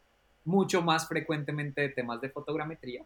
mucho 0.47 0.81
más 0.81 1.07
frecuentemente 1.07 1.81
de 1.81 1.89
temas 1.89 2.21
de 2.21 2.29
fotogrametría 2.29 3.03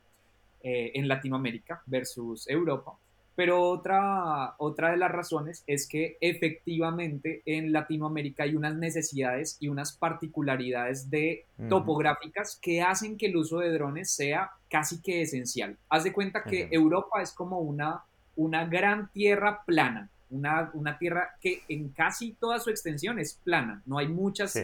eh, 0.63 0.91
en 0.93 1.07
Latinoamérica 1.07 1.81
versus 1.87 2.47
Europa. 2.47 2.93
Pero 3.35 3.61
otra, 3.63 4.53
otra 4.59 4.91
de 4.91 4.97
las 4.97 5.09
razones 5.09 5.63
es 5.65 5.87
que 5.87 6.17
efectivamente 6.21 7.41
en 7.45 7.71
Latinoamérica 7.71 8.43
hay 8.43 8.55
unas 8.55 8.75
necesidades 8.75 9.57
y 9.59 9.69
unas 9.69 9.93
particularidades 9.93 11.09
de 11.09 11.45
topográficas 11.67 12.59
que 12.61 12.81
hacen 12.81 13.17
que 13.17 13.27
el 13.27 13.37
uso 13.37 13.59
de 13.59 13.71
drones 13.71 14.11
sea 14.11 14.51
casi 14.69 15.01
que 15.01 15.21
esencial. 15.21 15.77
Haz 15.89 16.03
de 16.03 16.13
cuenta 16.13 16.43
que 16.43 16.67
Europa 16.69 17.21
es 17.21 17.31
como 17.31 17.59
una, 17.59 18.03
una 18.35 18.65
gran 18.65 19.09
tierra 19.11 19.63
plana, 19.65 20.09
una, 20.29 20.69
una, 20.73 20.97
tierra 20.97 21.35
que 21.41 21.63
en 21.69 21.89
casi 21.89 22.33
toda 22.33 22.59
su 22.59 22.69
extensión 22.69 23.17
es 23.17 23.39
plana, 23.43 23.81
no 23.85 23.97
hay 23.97 24.09
muchas 24.09 24.55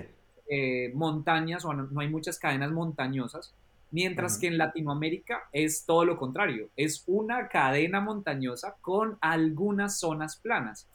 eh, 0.49 0.91
montañas 0.93 1.65
o 1.65 1.73
no 1.73 1.99
hay 1.99 2.09
muchas 2.09 2.39
cadenas 2.39 2.71
montañosas 2.71 3.53
Mientras 3.91 4.37
que 4.37 4.47
en 4.47 4.57
Latinoamérica 4.57 5.43
es 5.53 5.85
todo 5.85 6.03
lo 6.03 6.17
contrario, 6.17 6.69
es 6.75 7.03
una 7.07 7.47
cadena 7.47 8.01
montañosa 8.01 8.75
con 8.81 9.17
algunas 9.21 9.99
zonas 9.99 10.35
planas. 10.37 10.87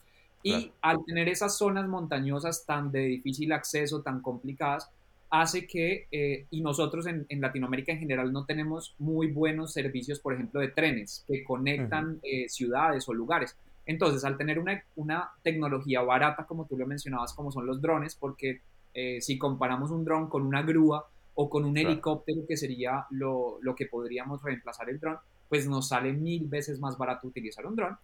Y 0.43 0.73
al 0.83 1.05
tener 1.07 1.29
esas 1.29 1.57
zonas 1.57 1.89
montañosas 1.89 2.67
tan 2.67 2.91
de 2.91 3.01
difícil 3.01 3.53
acceso, 3.53 4.03
tan 4.03 4.21
complicadas, 4.21 4.91
hace 5.31 5.67
que, 5.67 6.07
eh, 6.11 6.47
y 6.51 6.61
nosotros 6.61 7.07
en, 7.07 7.27
Latinoamérica 7.41 7.93
en 7.93 8.01
general 8.01 8.33
no 8.33 8.45
tenemos 8.45 8.95
muy 8.99 9.29
buenos 9.29 9.73
servicios, 9.73 10.21
por 10.21 10.35
ejemplo, 10.35 10.61
de 10.61 10.69
trenes 10.69 11.25
que 11.27 11.45
conectan 11.45 12.19
eh, 12.23 12.49
ciudades 12.49 13.09
o 13.09 13.15
lugares. 13.15 13.57
Entonces, 13.87 14.25
al 14.25 14.37
tener 14.37 14.59
una, 14.59 14.83
una, 14.97 15.31
tecnología 15.43 16.03
barata, 16.03 16.45
como 16.45 16.67
tú 16.67 16.77
lo 16.77 16.87
mencionabas, 16.87 17.33
como 17.33 17.51
son 17.51 17.67
los 17.67 17.81
drones, 17.81 18.17
porque 18.17 18.61
eh, 18.95 19.21
si 19.21 19.39
comparamos 19.39 19.91
un 19.91 20.05
dron 20.05 20.29
con 20.29 20.47
una 20.47 20.63
grúa, 20.63 21.07
o 21.35 21.49
con 21.49 21.65
un 21.65 21.77
helicóptero 21.77 22.43
que 22.47 22.57
sería 22.57 23.07
lo, 23.11 23.59
que 23.77 23.87
podríamos 23.87 24.43
reemplazar 24.43 24.91
el 24.91 24.99
dron, 24.99 25.17
pues 25.49 25.67
nos 25.67 25.89
sale 25.89 26.13
mil 26.13 26.47
veces 26.47 26.79
más 26.79 26.97
barato 26.99 27.27
utilizar 27.27 27.67
un 27.67 27.77
dron. 27.77 27.97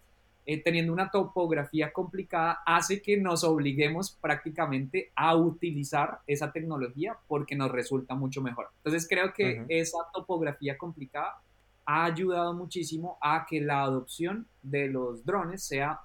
Eh, 0.45 0.63
teniendo 0.63 0.91
una 0.91 1.11
topografía 1.11 1.91
complicada 1.93 2.59
hace 2.65 3.03
que 3.03 3.17
nos 3.17 3.43
obliguemos 3.43 4.17
prácticamente 4.19 5.11
a 5.15 5.35
utilizar 5.35 6.21
esa 6.25 6.51
tecnología 6.51 7.15
porque 7.27 7.55
nos 7.55 7.71
resulta 7.71 8.15
mucho 8.15 8.41
mejor. 8.41 8.69
Entonces 8.77 9.07
creo 9.07 9.31
que 9.31 9.63
esa 9.67 9.99
topografía 10.11 10.75
complicada 10.75 11.39
ha 11.85 12.05
ayudado 12.05 12.53
muchísimo 12.53 13.17
a 13.21 13.45
que 13.47 13.61
la 13.61 13.83
adopción 13.83 14.47
de 14.63 14.87
los 14.87 15.23
drones 15.23 15.61
sea 15.63 15.99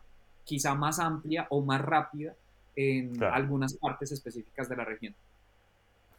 quizá 0.44 0.74
más 0.74 0.98
amplia 0.98 1.46
o 1.48 1.62
más 1.62 1.80
rápida 1.80 2.34
en 2.76 3.22
algunas 3.22 3.74
partes 3.74 4.12
específicas 4.12 4.68
de 4.68 4.76
la 4.76 4.84
región. 4.84 5.14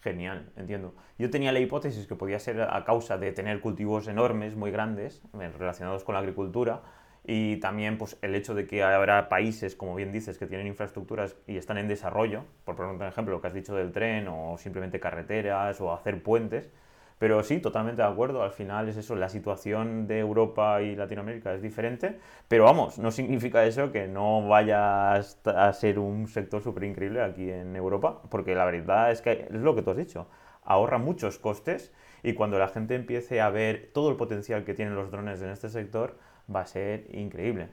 Genial, 0.02 0.52
entiendo. 0.56 0.94
Yo 1.18 1.32
tenía 1.32 1.52
la 1.52 1.60
hipótesis 1.60 2.06
que 2.06 2.16
podía 2.16 2.38
ser 2.38 2.62
a 2.62 2.86
causa 2.86 3.18
de 3.18 3.32
tener 3.32 3.60
cultivos 3.60 4.08
enormes, 4.08 4.56
muy 4.56 4.70
grandes, 4.70 5.24
eh, 5.40 5.52
relacionados 5.58 6.04
con 6.04 6.14
la 6.14 6.20
agricultura, 6.20 6.84
y 7.24 7.58
también 7.58 7.98
pues, 7.98 8.18
el 8.22 8.36
hecho 8.36 8.54
de 8.54 8.68
que 8.68 8.84
habrá 8.84 9.30
países, 9.30 9.76
como 9.76 9.96
bien 9.96 10.12
dices, 10.12 10.38
que 10.38 10.46
tienen 10.46 10.68
infraestructuras 10.68 11.36
y 11.48 11.58
están 11.58 11.80
en 11.80 11.88
desarrollo, 11.88 12.46
por 12.66 12.76
poner 12.76 12.94
un 12.94 13.02
ejemplo, 13.02 13.34
lo 13.34 13.42
que 13.42 13.48
has 13.48 13.54
dicho 13.56 13.76
del 13.76 13.92
tren, 13.92 14.28
o 14.28 14.58
simplemente 14.60 15.00
carreteras, 15.00 15.82
o 15.82 15.92
hacer 15.92 16.22
puentes, 16.22 16.70
pero 17.18 17.44
sí, 17.44 17.60
totalmente 17.60 18.02
de 18.02 18.08
acuerdo. 18.08 18.44
Al 18.44 18.52
final 18.52 18.90
es 18.90 18.98
eso, 18.98 19.16
la 19.16 19.30
situación 19.30 20.08
de 20.08 20.20
Europa 20.20 20.82
y 20.82 20.96
Latinoamérica 20.96 21.54
es 21.54 21.62
diferente. 21.62 22.20
Pero 22.48 22.66
vamos, 22.66 23.00
no 23.00 23.12
significa 23.12 23.66
eso 23.66 23.92
que 23.92 24.08
no 24.08 24.48
vaya 24.48 25.14
a 25.14 25.74
ser 25.74 26.00
un 26.00 26.28
sector 26.28 26.62
súper 26.62 26.84
increíble 26.84 27.22
aquí 27.22 27.50
en 27.50 27.76
Europa. 27.76 28.22
Porque 28.30 28.54
la 28.56 28.66
verdad 28.66 29.12
es 29.12 29.22
que 29.22 29.48
es 29.50 29.52
lo 29.52 29.76
que 29.76 29.82
tú 29.82 29.92
has 29.92 29.98
dicho. 29.98 30.28
Ahorra 30.64 30.98
muchos 30.98 31.40
costes 31.40 31.94
y 32.24 32.34
cuando 32.34 32.60
la 32.60 32.68
gente 32.68 32.96
empiece 32.96 33.40
a 33.40 33.50
ver 33.50 33.92
todo 33.94 34.10
el 34.10 34.18
potencial 34.18 34.66
que 34.66 34.74
tienen 34.74 34.96
los 34.96 35.12
drones 35.12 35.42
en 35.42 35.50
este 35.50 35.70
sector, 35.70 36.18
va 36.54 36.62
a 36.62 36.66
ser 36.66 37.08
increíble. 37.16 37.70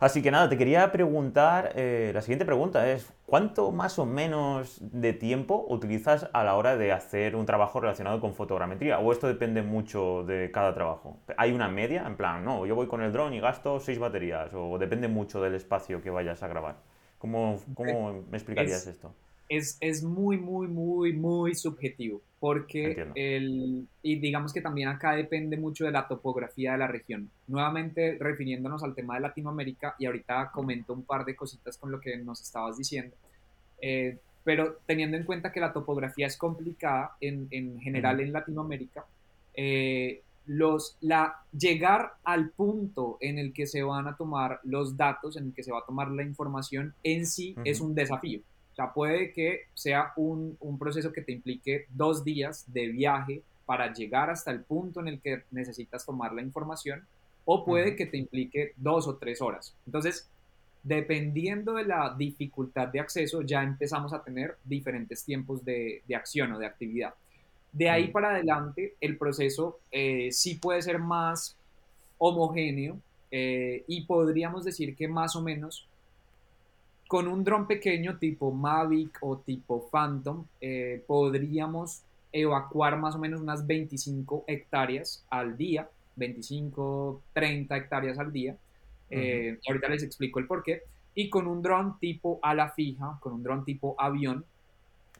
Así 0.00 0.22
que 0.22 0.30
nada, 0.30 0.48
te 0.48 0.56
quería 0.56 0.92
preguntar, 0.92 1.72
eh, 1.74 2.12
la 2.14 2.22
siguiente 2.22 2.44
pregunta 2.44 2.88
es, 2.88 3.12
¿cuánto 3.26 3.72
más 3.72 3.98
o 3.98 4.06
menos 4.06 4.78
de 4.80 5.12
tiempo 5.12 5.66
utilizas 5.68 6.30
a 6.32 6.44
la 6.44 6.54
hora 6.54 6.76
de 6.76 6.92
hacer 6.92 7.34
un 7.34 7.46
trabajo 7.46 7.80
relacionado 7.80 8.20
con 8.20 8.32
fotogrametría? 8.32 9.00
¿O 9.00 9.10
esto 9.10 9.26
depende 9.26 9.60
mucho 9.62 10.22
de 10.22 10.52
cada 10.52 10.72
trabajo? 10.72 11.18
¿Hay 11.36 11.50
una 11.50 11.68
media? 11.68 12.04
En 12.06 12.16
plan, 12.16 12.44
no, 12.44 12.64
yo 12.64 12.76
voy 12.76 12.86
con 12.86 13.02
el 13.02 13.12
dron 13.12 13.34
y 13.34 13.40
gasto 13.40 13.80
seis 13.80 13.98
baterías, 13.98 14.54
o 14.54 14.78
depende 14.78 15.08
mucho 15.08 15.40
del 15.40 15.56
espacio 15.56 16.00
que 16.00 16.10
vayas 16.10 16.44
a 16.44 16.48
grabar. 16.48 16.76
¿Cómo, 17.18 17.58
cómo 17.74 18.22
me 18.30 18.36
explicarías 18.36 18.86
esto? 18.86 19.12
Es, 19.48 19.78
es 19.80 20.02
muy, 20.02 20.36
muy, 20.36 20.68
muy, 20.68 21.12
muy 21.12 21.54
subjetivo 21.54 22.20
porque 22.40 23.10
el, 23.16 23.88
y 24.02 24.16
digamos 24.16 24.52
que 24.52 24.60
también 24.60 24.88
acá 24.88 25.12
depende 25.12 25.56
mucho 25.56 25.84
de 25.84 25.90
la 25.90 26.06
topografía 26.06 26.72
de 26.72 26.78
la 26.78 26.86
región. 26.86 27.30
Nuevamente 27.48 28.16
refiriéndonos 28.20 28.82
al 28.82 28.94
tema 28.94 29.14
de 29.14 29.20
Latinoamérica 29.20 29.96
y 29.98 30.06
ahorita 30.06 30.50
comento 30.52 30.92
un 30.92 31.02
par 31.02 31.24
de 31.24 31.34
cositas 31.34 31.76
con 31.76 31.90
lo 31.90 32.00
que 32.00 32.16
nos 32.18 32.40
estabas 32.40 32.76
diciendo, 32.76 33.16
eh, 33.80 34.18
pero 34.44 34.78
teniendo 34.86 35.16
en 35.16 35.24
cuenta 35.24 35.50
que 35.50 35.60
la 35.60 35.72
topografía 35.72 36.26
es 36.26 36.36
complicada 36.36 37.16
en, 37.20 37.48
en 37.50 37.80
general 37.80 38.20
en 38.20 38.32
Latinoamérica, 38.32 39.04
eh, 39.54 40.22
los, 40.46 40.96
la, 41.00 41.42
llegar 41.52 42.12
al 42.24 42.50
punto 42.50 43.18
en 43.20 43.38
el 43.38 43.52
que 43.52 43.66
se 43.66 43.82
van 43.82 44.06
a 44.06 44.16
tomar 44.16 44.60
los 44.62 44.96
datos, 44.96 45.36
en 45.36 45.46
el 45.46 45.54
que 45.54 45.64
se 45.64 45.72
va 45.72 45.80
a 45.80 45.84
tomar 45.84 46.10
la 46.10 46.22
información 46.22 46.94
en 47.02 47.26
sí 47.26 47.56
es 47.64 47.80
un 47.80 47.94
desafío 47.94 48.40
sea, 48.78 48.92
puede 48.92 49.32
que 49.32 49.62
sea 49.74 50.12
un, 50.16 50.56
un, 50.60 50.78
proceso 50.78 51.12
que 51.12 51.22
te 51.22 51.32
implique 51.32 51.86
dos 51.90 52.24
días 52.24 52.64
de 52.72 52.88
viaje 52.88 53.42
para 53.66 53.92
llegar 53.92 54.30
hasta 54.30 54.50
el 54.50 54.60
punto 54.60 55.00
en 55.00 55.08
el 55.08 55.20
que 55.20 55.42
necesitas 55.50 56.06
tomar 56.06 56.32
la 56.32 56.42
información, 56.42 57.04
o 57.44 57.64
puede 57.64 57.96
que 57.96 58.06
te 58.06 58.18
implique 58.18 58.72
dos 58.76 59.08
o 59.08 59.16
tres 59.16 59.40
horas. 59.42 59.74
Entonces, 59.86 60.28
dependiendo 60.82 61.74
de 61.74 61.84
la 61.84 62.14
dificultad 62.16 62.88
de 62.88 63.00
acceso, 63.00 63.42
ya 63.42 63.62
empezamos 63.62 64.12
a 64.12 64.22
tener 64.22 64.56
diferentes 64.64 65.24
tiempos 65.24 65.64
de, 65.64 66.02
de 66.06 66.14
acción 66.14 66.52
o 66.52 66.58
de 66.58 66.66
actividad. 66.66 67.14
De 67.72 67.90
ahí 67.90 68.08
para 68.08 68.30
adelante, 68.30 68.94
el 69.00 69.18
proceso 69.18 69.80
eh, 69.90 70.30
sí 70.32 70.54
puede 70.54 70.82
ser 70.82 70.98
más 70.98 71.56
homogéneo 72.18 72.98
eh, 73.30 73.84
y 73.86 74.02
podríamos 74.06 74.64
decir 74.64 74.96
que 74.96 75.08
más 75.08 75.36
o 75.36 75.42
menos 75.42 75.86
con 77.08 77.26
un 77.26 77.42
dron 77.42 77.66
pequeño 77.66 78.18
tipo 78.18 78.52
Mavic 78.52 79.18
o 79.22 79.38
tipo 79.38 79.88
Phantom 79.90 80.44
eh, 80.60 81.02
podríamos 81.06 82.02
evacuar 82.30 82.98
más 82.98 83.14
o 83.14 83.18
menos 83.18 83.40
unas 83.40 83.66
25 83.66 84.44
hectáreas 84.46 85.24
al 85.30 85.56
día, 85.56 85.88
25, 86.16 87.22
30 87.32 87.76
hectáreas 87.76 88.18
al 88.18 88.30
día. 88.30 88.54
Eh, 89.10 89.58
ahorita 89.66 89.88
les 89.88 90.02
explico 90.02 90.38
el 90.38 90.46
por 90.46 90.62
qué. 90.62 90.82
Y 91.14 91.30
con 91.30 91.46
un 91.46 91.62
dron 91.62 91.98
tipo 91.98 92.38
ala 92.42 92.70
fija, 92.70 93.16
con 93.20 93.32
un 93.32 93.42
dron 93.42 93.64
tipo 93.64 93.96
avión, 93.98 94.44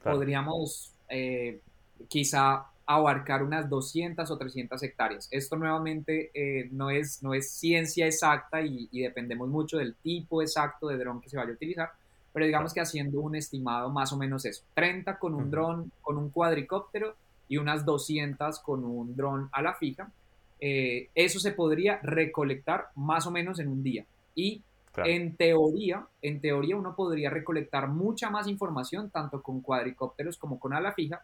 podríamos 0.03 0.93
eh, 1.09 1.59
quizá 2.07 2.67
abarcar 2.89 3.43
unas 3.43 3.69
200 3.69 4.31
o 4.31 4.39
300 4.39 4.83
hectáreas. 4.83 5.29
Esto 5.31 5.57
nuevamente 5.57 6.31
eh, 6.33 6.71
no, 6.73 6.89
es, 6.89 7.23
no 7.23 7.35
es 7.35 7.51
ciencia 7.51 8.07
exacta 8.07 8.63
y, 8.63 8.89
dependemos 8.91 9.47
mucho 9.51 9.77
del 9.77 9.95
tipo 9.97 10.41
exacto 10.41 10.89
de 10.89 10.97
dron 10.97 11.21
que 11.21 11.29
se 11.29 11.37
vaya 11.37 11.51
a 11.51 11.55
utilizar, 11.55 11.91
pero 12.33 12.47
digamos 12.47 12.73
que 12.73 12.81
haciendo 12.81 13.21
un 13.21 13.37
estimado 13.37 13.91
más 13.91 14.11
o 14.15 14.17
menos 14.17 14.47
eso, 14.47 14.65
30 14.73 15.19
con 15.19 15.35
un 15.35 15.51
dron, 15.51 15.93
con 16.01 16.17
un 16.17 16.31
cuadricóptero 16.31 17.15
y 17.47 17.59
unas 17.59 17.85
200 17.85 18.59
con 18.61 18.83
un 18.87 19.15
dron 19.15 19.51
a 19.53 19.61
la 19.61 19.75
fija, 19.75 20.11
eh, 20.59 21.11
eso 21.15 21.39
se 21.41 21.53
podría 21.53 22.01
recolectar 22.03 22.87
más 22.95 23.27
o 23.27 23.31
menos 23.31 23.59
en 23.59 23.69
un 23.69 23.83
día. 23.83 24.07
Y 24.35 24.63
en 24.97 25.37
teoría, 25.37 26.07
en 26.23 26.41
teoría 26.41 26.77
uno 26.77 26.97
podría 26.97 27.29
recolectar 27.29 27.89
mucha 27.89 28.31
más 28.31 28.49
información 28.49 29.11
tanto 29.11 29.43
con 29.43 29.61
cuadricópteros 29.61 30.39
como 30.39 30.59
con 30.59 30.73
ala 30.73 30.93
fija, 30.93 31.21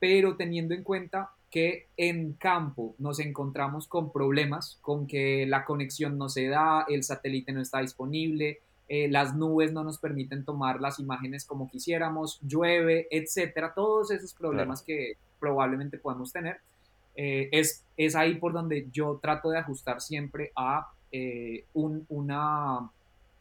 pero 0.00 0.36
teniendo 0.36 0.74
en 0.74 0.82
cuenta 0.82 1.30
que 1.50 1.88
en 1.96 2.32
campo 2.32 2.94
nos 2.98 3.20
encontramos 3.20 3.86
con 3.86 4.12
problemas, 4.12 4.78
con 4.80 5.06
que 5.06 5.46
la 5.46 5.64
conexión 5.64 6.18
no 6.18 6.28
se 6.28 6.48
da, 6.48 6.84
el 6.88 7.04
satélite 7.04 7.52
no 7.52 7.60
está 7.60 7.80
disponible, 7.80 8.60
eh, 8.88 9.08
las 9.08 9.36
nubes 9.36 9.72
no 9.72 9.84
nos 9.84 9.98
permiten 9.98 10.44
tomar 10.44 10.80
las 10.80 10.98
imágenes 10.98 11.44
como 11.44 11.68
quisiéramos, 11.68 12.40
llueve, 12.42 13.06
etcétera, 13.10 13.72
todos 13.74 14.10
esos 14.10 14.34
problemas 14.34 14.82
que 14.82 15.12
probablemente 15.38 15.98
podemos 15.98 16.32
tener. 16.32 16.58
Eh, 17.14 17.48
es, 17.52 17.84
es 17.96 18.16
ahí 18.16 18.36
por 18.36 18.52
donde 18.52 18.88
yo 18.90 19.18
trato 19.22 19.50
de 19.50 19.58
ajustar 19.58 20.00
siempre 20.00 20.52
a 20.56 20.88
eh, 21.12 21.64
una, 21.74 22.90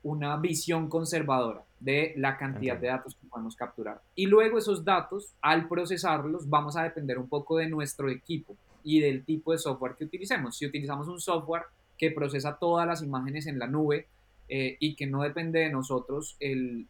una 0.04 0.38
visión 0.38 0.90
conservadora 0.90 1.64
de 1.80 2.14
la 2.18 2.38
cantidad 2.38 2.78
de 2.78 2.88
datos 2.88 3.16
que 3.16 3.28
podemos 3.28 3.56
capturar. 3.56 4.02
Y 4.16 4.26
luego 4.26 4.58
esos 4.58 4.84
datos, 4.84 5.34
al 5.42 5.68
procesarlos, 5.68 6.50
vamos 6.50 6.76
a 6.76 6.84
depender 6.84 7.18
un 7.18 7.28
poco 7.28 7.58
de 7.58 7.68
nuestro 7.68 8.10
equipo 8.10 8.56
y 8.84 9.00
del 9.00 9.24
tipo 9.24 9.52
de 9.52 9.58
software 9.58 9.96
que 9.96 10.06
utilicemos. 10.06 10.58
Si 10.58 10.66
utilizamos 10.66 11.08
un 11.08 11.20
software 11.20 11.64
que 11.98 12.12
procesa 12.12 12.58
todas 12.58 12.88
las 12.88 13.02
imágenes 13.02 13.46
en 13.48 13.60
la 13.60 13.68
nube 13.68 14.08
eh, 14.48 14.78
y 14.80 14.96
que 14.96 15.06
no 15.06 15.22
depende 15.22 15.60
de 15.60 15.70
nosotros 15.70 16.38
el, 16.40 16.88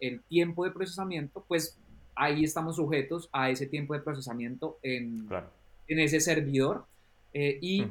el, 0.00 0.22
tiempo 0.22 0.64
de 0.64 0.70
procesamiento, 0.70 1.44
pues 1.46 1.78
ahí 2.14 2.44
estamos 2.44 2.76
sujetos 2.76 3.28
a 3.32 3.50
ese 3.50 3.66
tiempo 3.66 3.94
de 3.94 4.00
procesamiento 4.00 4.78
en, 4.82 5.28
en 5.88 5.98
ese 5.98 6.20
servidor. 6.20 6.86
Eh, 7.34 7.58
y 7.62 7.86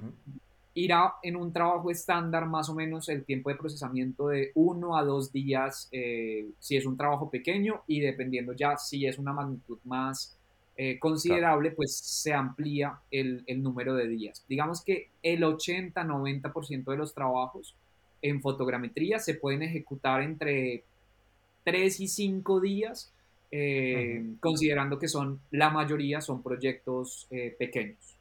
irá 0.73 1.15
en 1.21 1.35
un 1.35 1.51
trabajo 1.51 1.91
estándar 1.91 2.47
más 2.47 2.69
o 2.69 2.75
menos 2.75 3.09
el 3.09 3.25
tiempo 3.25 3.49
de 3.49 3.57
procesamiento 3.57 4.29
de 4.29 4.51
uno 4.55 4.97
a 4.97 5.03
dos 5.03 5.31
días 5.31 5.89
eh, 5.91 6.45
si 6.59 6.77
es 6.77 6.85
un 6.85 6.95
trabajo 6.95 7.29
pequeño 7.29 7.81
y 7.87 7.99
dependiendo 7.99 8.53
ya 8.53 8.77
si 8.77 9.05
es 9.05 9.17
una 9.17 9.33
magnitud 9.33 9.79
más 9.83 10.37
eh, 10.77 10.97
considerable, 10.97 11.71
pues 11.71 11.97
se 11.97 12.33
amplía 12.33 12.97
el, 13.11 13.43
el, 13.45 13.61
número 13.61 13.93
de 13.93 14.07
días. 14.07 14.43
Digamos 14.47 14.83
que 14.83 15.09
el 15.21 15.43
80-90% 15.43 16.85
de 16.85 16.97
los 16.97 17.13
trabajos 17.13 17.75
en 18.21 18.41
fotogrametría 18.41 19.19
se 19.19 19.35
pueden 19.35 19.63
ejecutar 19.63 20.23
entre 20.23 20.83
3 21.65 21.99
y 21.99 22.07
5 22.07 22.61
días, 22.61 23.13
eh, 23.51 24.25
considerando 24.39 24.97
que 24.97 25.09
son 25.09 25.41
la 25.51 25.69
mayoría 25.69 26.21
son 26.21 26.41
proyectos 26.41 27.27
pequeños. 27.59 28.17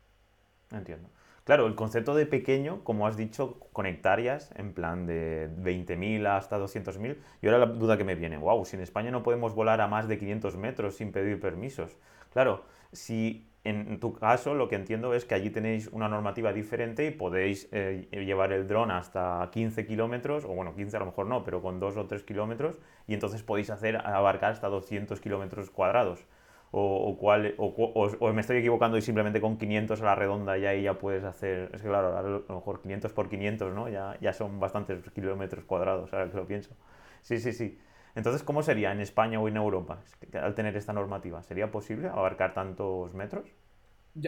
Entiendo. 0.73 1.09
Claro, 1.51 1.67
el 1.67 1.75
concepto 1.75 2.15
de 2.15 2.27
pequeño, 2.27 2.85
como 2.85 3.09
has 3.09 3.17
dicho, 3.17 3.59
con 3.73 3.85
hectáreas, 3.85 4.53
en 4.55 4.73
plan 4.73 5.05
de 5.05 5.51
20.000 5.59 6.25
hasta 6.29 6.61
200.000, 6.61 7.17
y 7.43 7.47
ahora 7.49 7.59
la 7.59 7.67
duda 7.67 7.99
que 7.99 8.05
me 8.05 8.15
viene, 8.15 8.37
wow, 8.39 8.65
si 8.65 8.77
en 8.77 8.83
España 8.83 9.11
no 9.11 9.25
podemos 9.25 9.53
volar 9.53 9.81
a 9.81 9.89
más 9.89 10.07
de 10.07 10.17
500 10.17 10.57
metros 10.57 10.95
sin 10.95 11.11
pedir 11.11 11.41
permisos. 11.41 11.97
Claro, 12.33 12.63
si 12.93 13.49
en 13.65 13.99
tu 13.99 14.13
caso 14.15 14.55
lo 14.55 14.69
que 14.69 14.77
entiendo 14.77 15.13
es 15.13 15.25
que 15.25 15.35
allí 15.35 15.51
tenéis 15.51 15.89
una 15.89 16.09
normativa 16.09 16.53
diferente 16.53 17.05
y 17.05 17.11
podéis 17.11 17.69
eh, 17.73 18.07
llevar 18.13 18.53
el 18.53 18.69
dron 18.69 18.93
hasta 18.93 19.51
15 19.51 19.87
kilómetros, 19.87 20.45
o 20.45 20.55
bueno, 20.55 20.77
15 20.77 20.99
a 20.99 21.01
lo 21.01 21.07
mejor 21.07 21.27
no, 21.27 21.43
pero 21.43 21.61
con 21.63 21.81
2 21.81 21.97
o 21.97 22.07
3 22.07 22.23
kilómetros, 22.23 22.79
y 23.09 23.15
entonces 23.15 23.43
podéis 23.43 23.71
hacer 23.71 23.97
abarcar 23.97 24.53
hasta 24.53 24.69
200 24.69 25.21
kilómetros 25.21 25.69
cuadrados 25.71 26.25
o, 26.73 27.17
cuál, 27.19 27.55
o, 27.59 28.33
me 28.33 28.41
estoy 28.41 28.59
equivocando 28.59 28.97
y 28.97 29.03
simplemente 29.03 29.41
con 29.41 29.59
500 29.59 30.01
a 30.01 30.05
la 30.05 30.15
redonda 30.15 30.57
ya 30.57 30.71
ahí 30.71 30.83
ya 30.83 30.99
puedes 30.99 31.25
hacer, 31.25 31.71
es 31.75 31.83
que 31.83 31.89
claro, 31.89 32.17
a 32.17 32.23
lo 32.23 32.45
mejor 32.49 32.81
500 32.81 33.13
por 33.13 33.29
500, 33.29 33.75
¿no? 33.75 33.89
Ya, 33.89 34.17
ya 34.21 34.33
son 34.33 34.61
bastantes 34.61 34.99
kilómetros 35.11 35.65
cuadrados, 35.65 36.13
ahora 36.13 36.31
que 36.31 36.37
lo 36.37 36.47
pienso. 36.47 36.77
Sí, 37.23 37.41
sí, 37.41 37.53
sí. 37.53 37.79
Entonces, 38.15 38.43
¿cómo 38.43 38.63
sería 38.63 38.93
en 38.93 39.01
España 39.01 39.41
o 39.41 39.49
en 39.49 39.57
Europa 39.57 40.01
al 40.35 40.55
tener 40.55 40.77
esta 40.77 40.93
normativa? 40.93 41.43
¿Sería 41.43 41.71
posible 41.71 42.09
abarcar 42.09 42.55
tantos 42.55 43.15
metros? 43.15 43.49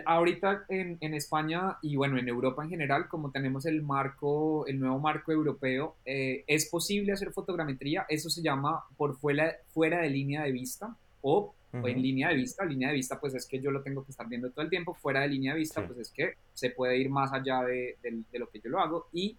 Ahorita 0.07 0.65
en, 0.69 0.97
en, 1.01 1.15
España 1.15 1.79
y 1.83 1.97
bueno, 1.97 2.17
en 2.17 2.29
Europa 2.29 2.63
en 2.63 2.71
general, 2.71 3.09
como 3.09 3.33
tenemos 3.33 3.67
el 3.67 3.83
marco, 3.83 4.65
el 4.67 4.79
nuevo 4.79 5.01
marco 5.01 5.33
europeo, 5.33 5.97
eh, 6.05 6.45
es 6.47 6.71
posible 6.71 7.13
hacer 7.13 7.33
fotogrametría, 7.33 8.07
eso 8.09 8.31
se 8.31 8.43
llama 8.43 8.85
por 8.97 9.17
fuera, 9.17 9.57
fuera 9.75 10.01
de 10.01 10.11
línea 10.11 10.43
de 10.43 10.53
vista 10.53 10.97
o 11.21 11.53
o 11.73 11.89
en 11.89 12.03
línea 12.03 12.29
de 12.29 12.37
vista. 12.37 12.65
Línea 12.65 12.89
de 12.89 12.95
vista, 12.95 13.19
pues 13.19 13.35
es 13.35 13.47
que 13.47 13.61
yo 13.61 13.71
lo 13.71 13.83
tengo 13.83 14.05
que 14.05 14.11
estar 14.11 14.29
viendo 14.29 14.51
todo 14.51 14.63
el 14.63 14.71
tiempo. 14.71 14.95
Fuera 14.95 15.21
de 15.21 15.29
línea 15.29 15.55
de 15.55 15.61
vista, 15.61 15.87
pues 15.87 15.99
es 15.99 16.11
que 16.11 16.35
se 16.53 16.71
puede 16.71 16.99
ir 16.99 17.09
más 17.09 17.33
allá 17.33 17.63
de, 17.63 17.97
lo 18.33 18.49
que 18.51 18.61
yo 18.61 18.71
lo 18.71 18.81
hago. 18.81 19.09
Y 19.13 19.37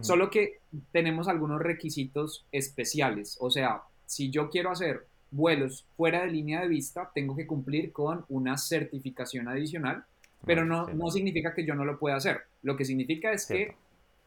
solo 0.00 0.30
que 0.30 0.60
tenemos 0.92 1.28
algunos 1.28 1.60
requisitos 1.60 2.44
especiales. 2.52 3.36
O 3.40 3.50
sea, 3.50 3.82
si 4.06 4.30
yo 4.30 4.50
quiero 4.50 4.70
hacer 4.70 5.06
vuelos 5.30 5.86
fuera 5.96 6.22
de 6.22 6.32
línea 6.32 6.60
de 6.60 6.68
vista, 6.68 7.10
tengo 7.14 7.36
que 7.36 7.46
cumplir 7.46 7.92
con 7.92 8.24
una 8.28 8.58
certificación 8.58 9.48
adicional, 9.48 10.04
pero 10.44 10.64
no, 10.64 10.88
no 10.88 11.10
significa 11.10 11.54
que 11.54 11.64
yo 11.64 11.74
no 11.74 11.84
lo 11.84 11.98
pueda 11.98 12.16
hacer. 12.16 12.42
Lo 12.62 12.76
que 12.76 12.84
significa 12.84 13.32
es 13.32 13.46
que, 13.46 13.74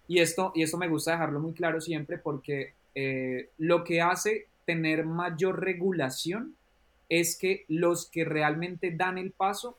y 0.08 0.20
esto, 0.20 0.52
y 0.56 0.64
esto 0.64 0.78
me 0.78 0.88
gusta 0.88 1.12
dejarlo 1.12 1.40
muy 1.40 1.54
claro 1.54 1.82
siempre, 1.82 2.18
porque 2.18 2.74
eh, 2.96 3.50
lo 3.58 3.84
que 3.84 4.02
hace 4.02 4.48
tener 4.66 5.06
mayor 5.06 5.62
regulación 5.62 6.56
es 7.10 7.38
que 7.38 7.66
los 7.68 8.10
que 8.10 8.26
realmente 8.26 8.92
dan 8.92 9.18
el 9.18 9.32
paso 9.32 9.78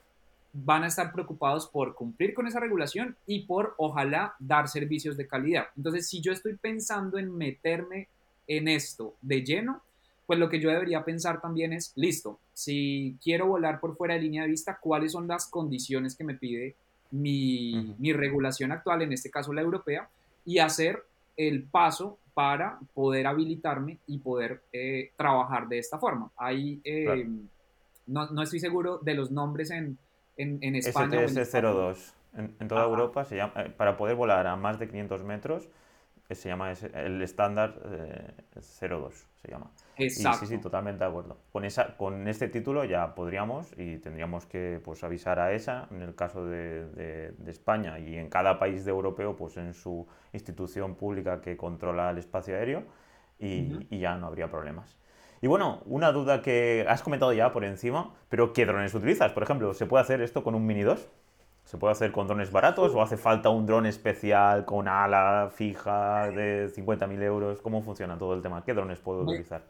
van 0.53 0.83
a 0.83 0.87
estar 0.87 1.11
preocupados 1.11 1.67
por 1.67 1.95
cumplir 1.95 2.33
con 2.33 2.47
esa 2.47 2.61
regulación 2.61 3.17
y 3.27 3.41
por, 3.41 3.75
ojalá, 3.77 4.35
dar 4.39 4.69
servicios 4.69 5.17
de 5.17 5.27
calidad. 5.27 5.65
Entonces, 5.75 6.07
si 6.07 6.21
yo 6.21 6.31
estoy 6.31 6.55
pensando 6.55 7.17
en 7.17 7.35
meterme 7.35 8.07
en 8.47 8.69
esto 8.69 9.15
de 9.21 9.43
lleno, 9.43 9.81
pues 10.25 10.39
lo 10.39 10.49
que 10.49 10.59
yo 10.59 10.69
debería 10.69 11.03
pensar 11.03 11.41
también 11.41 11.73
es, 11.73 11.91
listo, 11.95 12.39
si 12.53 13.17
quiero 13.21 13.47
volar 13.47 13.79
por 13.79 13.97
fuera 13.97 14.15
de 14.15 14.21
línea 14.21 14.43
de 14.43 14.49
vista, 14.49 14.79
¿cuáles 14.81 15.11
son 15.11 15.27
las 15.27 15.47
condiciones 15.47 16.15
que 16.15 16.23
me 16.23 16.35
pide 16.35 16.75
mi, 17.11 17.93
mi 17.99 18.13
regulación 18.13 18.71
actual, 18.71 19.01
en 19.01 19.13
este 19.13 19.29
caso 19.29 19.53
la 19.53 19.61
europea, 19.61 20.09
y 20.45 20.59
hacer 20.59 21.03
el 21.37 21.63
paso 21.63 22.17
para 22.35 22.79
poder 22.93 23.25
habilitarme 23.27 23.97
y 24.05 24.19
poder 24.19 24.61
eh, 24.73 25.11
trabajar 25.15 25.67
de 25.69 25.79
esta 25.79 25.97
forma. 25.97 26.29
Ahí 26.35 26.81
eh, 26.83 27.25
no, 28.07 28.29
no, 28.29 28.43
estoy 28.43 28.59
seguro 28.59 28.99
de 29.01 29.13
los 29.15 29.31
nombres 29.31 29.71
en, 29.71 29.97
en, 30.35 30.59
en 30.61 30.75
España. 30.75 31.21
STS-02. 31.21 32.11
En, 32.37 32.53
en, 32.59 32.67
toda 32.67 32.83
Europa, 32.83 33.23
se 33.23 33.37
llama, 33.37 33.53
eh, 33.63 33.69
para 33.69 33.95
poder 33.95 34.17
volar 34.17 34.45
a 34.47 34.57
más 34.57 34.77
de 34.77 34.89
500 34.89 35.23
metros, 35.23 35.69
se 36.31 36.49
llama 36.49 36.71
el 36.71 37.21
estándar 37.21 37.75
02, 38.55 39.27
se 39.41 39.47
llama. 39.47 39.71
Exacto. 39.97 40.45
sí, 40.45 40.55
sí, 40.55 40.57
totalmente 40.57 41.03
de 41.03 41.09
acuerdo. 41.09 41.37
Con, 41.51 41.65
esa, 41.65 41.95
con 41.97 42.27
este 42.27 42.47
título 42.47 42.83
ya 42.83 43.13
podríamos 43.13 43.71
y 43.77 43.97
tendríamos 43.97 44.45
que 44.45 44.81
pues, 44.83 45.03
avisar 45.03 45.39
a 45.39 45.53
esa, 45.53 45.87
en 45.91 46.01
el 46.01 46.15
caso 46.15 46.45
de, 46.45 46.85
de, 46.89 47.51
España 47.51 47.99
y 47.99 48.17
en 48.17 48.29
cada 48.29 48.57
país 48.57 48.85
de 48.85 48.91
europeo, 48.91 49.35
pues 49.35 49.57
en 49.57 49.73
su 49.73 50.07
institución 50.33 50.95
pública 50.95 51.41
que 51.41 51.55
controla 51.55 52.09
el 52.09 52.17
espacio 52.17 52.55
aéreo 52.55 52.83
y, 53.37 53.87
y 53.91 53.99
ya 53.99 54.17
no 54.17 54.27
habría 54.27 54.49
problemas. 54.49 54.97
Y 55.41 55.47
bueno, 55.47 55.83
una 55.85 56.11
duda 56.11 56.41
que 56.41 56.85
has 56.89 57.03
comentado 57.03 57.31
ya 57.33 57.51
por 57.51 57.65
encima, 57.65 58.15
pero 58.29 58.51
¿qué 58.51 58.65
drones 58.65 58.95
utilizas? 58.95 59.31
Por 59.31 59.43
ejemplo, 59.43 59.73
¿se 59.75 59.85
puede 59.85 60.01
hacer 60.01 60.21
esto 60.21 60.43
con 60.43 60.55
un 60.55 60.65
Mini 60.65 60.81
2? 60.81 61.07
¿Se 61.65 61.77
puede 61.77 61.93
hacer 61.93 62.11
con 62.11 62.27
drones 62.27 62.51
baratos 62.51 62.93
o 62.93 63.01
hace 63.01 63.17
falta 63.17 63.49
un 63.49 63.65
dron 63.65 63.87
especial 63.87 64.65
con 64.65 64.87
ala 64.87 65.51
fija 65.53 66.29
de 66.29 66.71
50.000 66.71 67.21
euros? 67.23 67.59
¿Cómo 67.59 67.81
funciona 67.81 68.17
todo 68.17 68.35
el 68.35 68.43
tema? 68.43 68.63
¿Qué 68.63 68.73
drones 68.73 68.99
puedo 68.99 69.23
utilizar? 69.23 69.63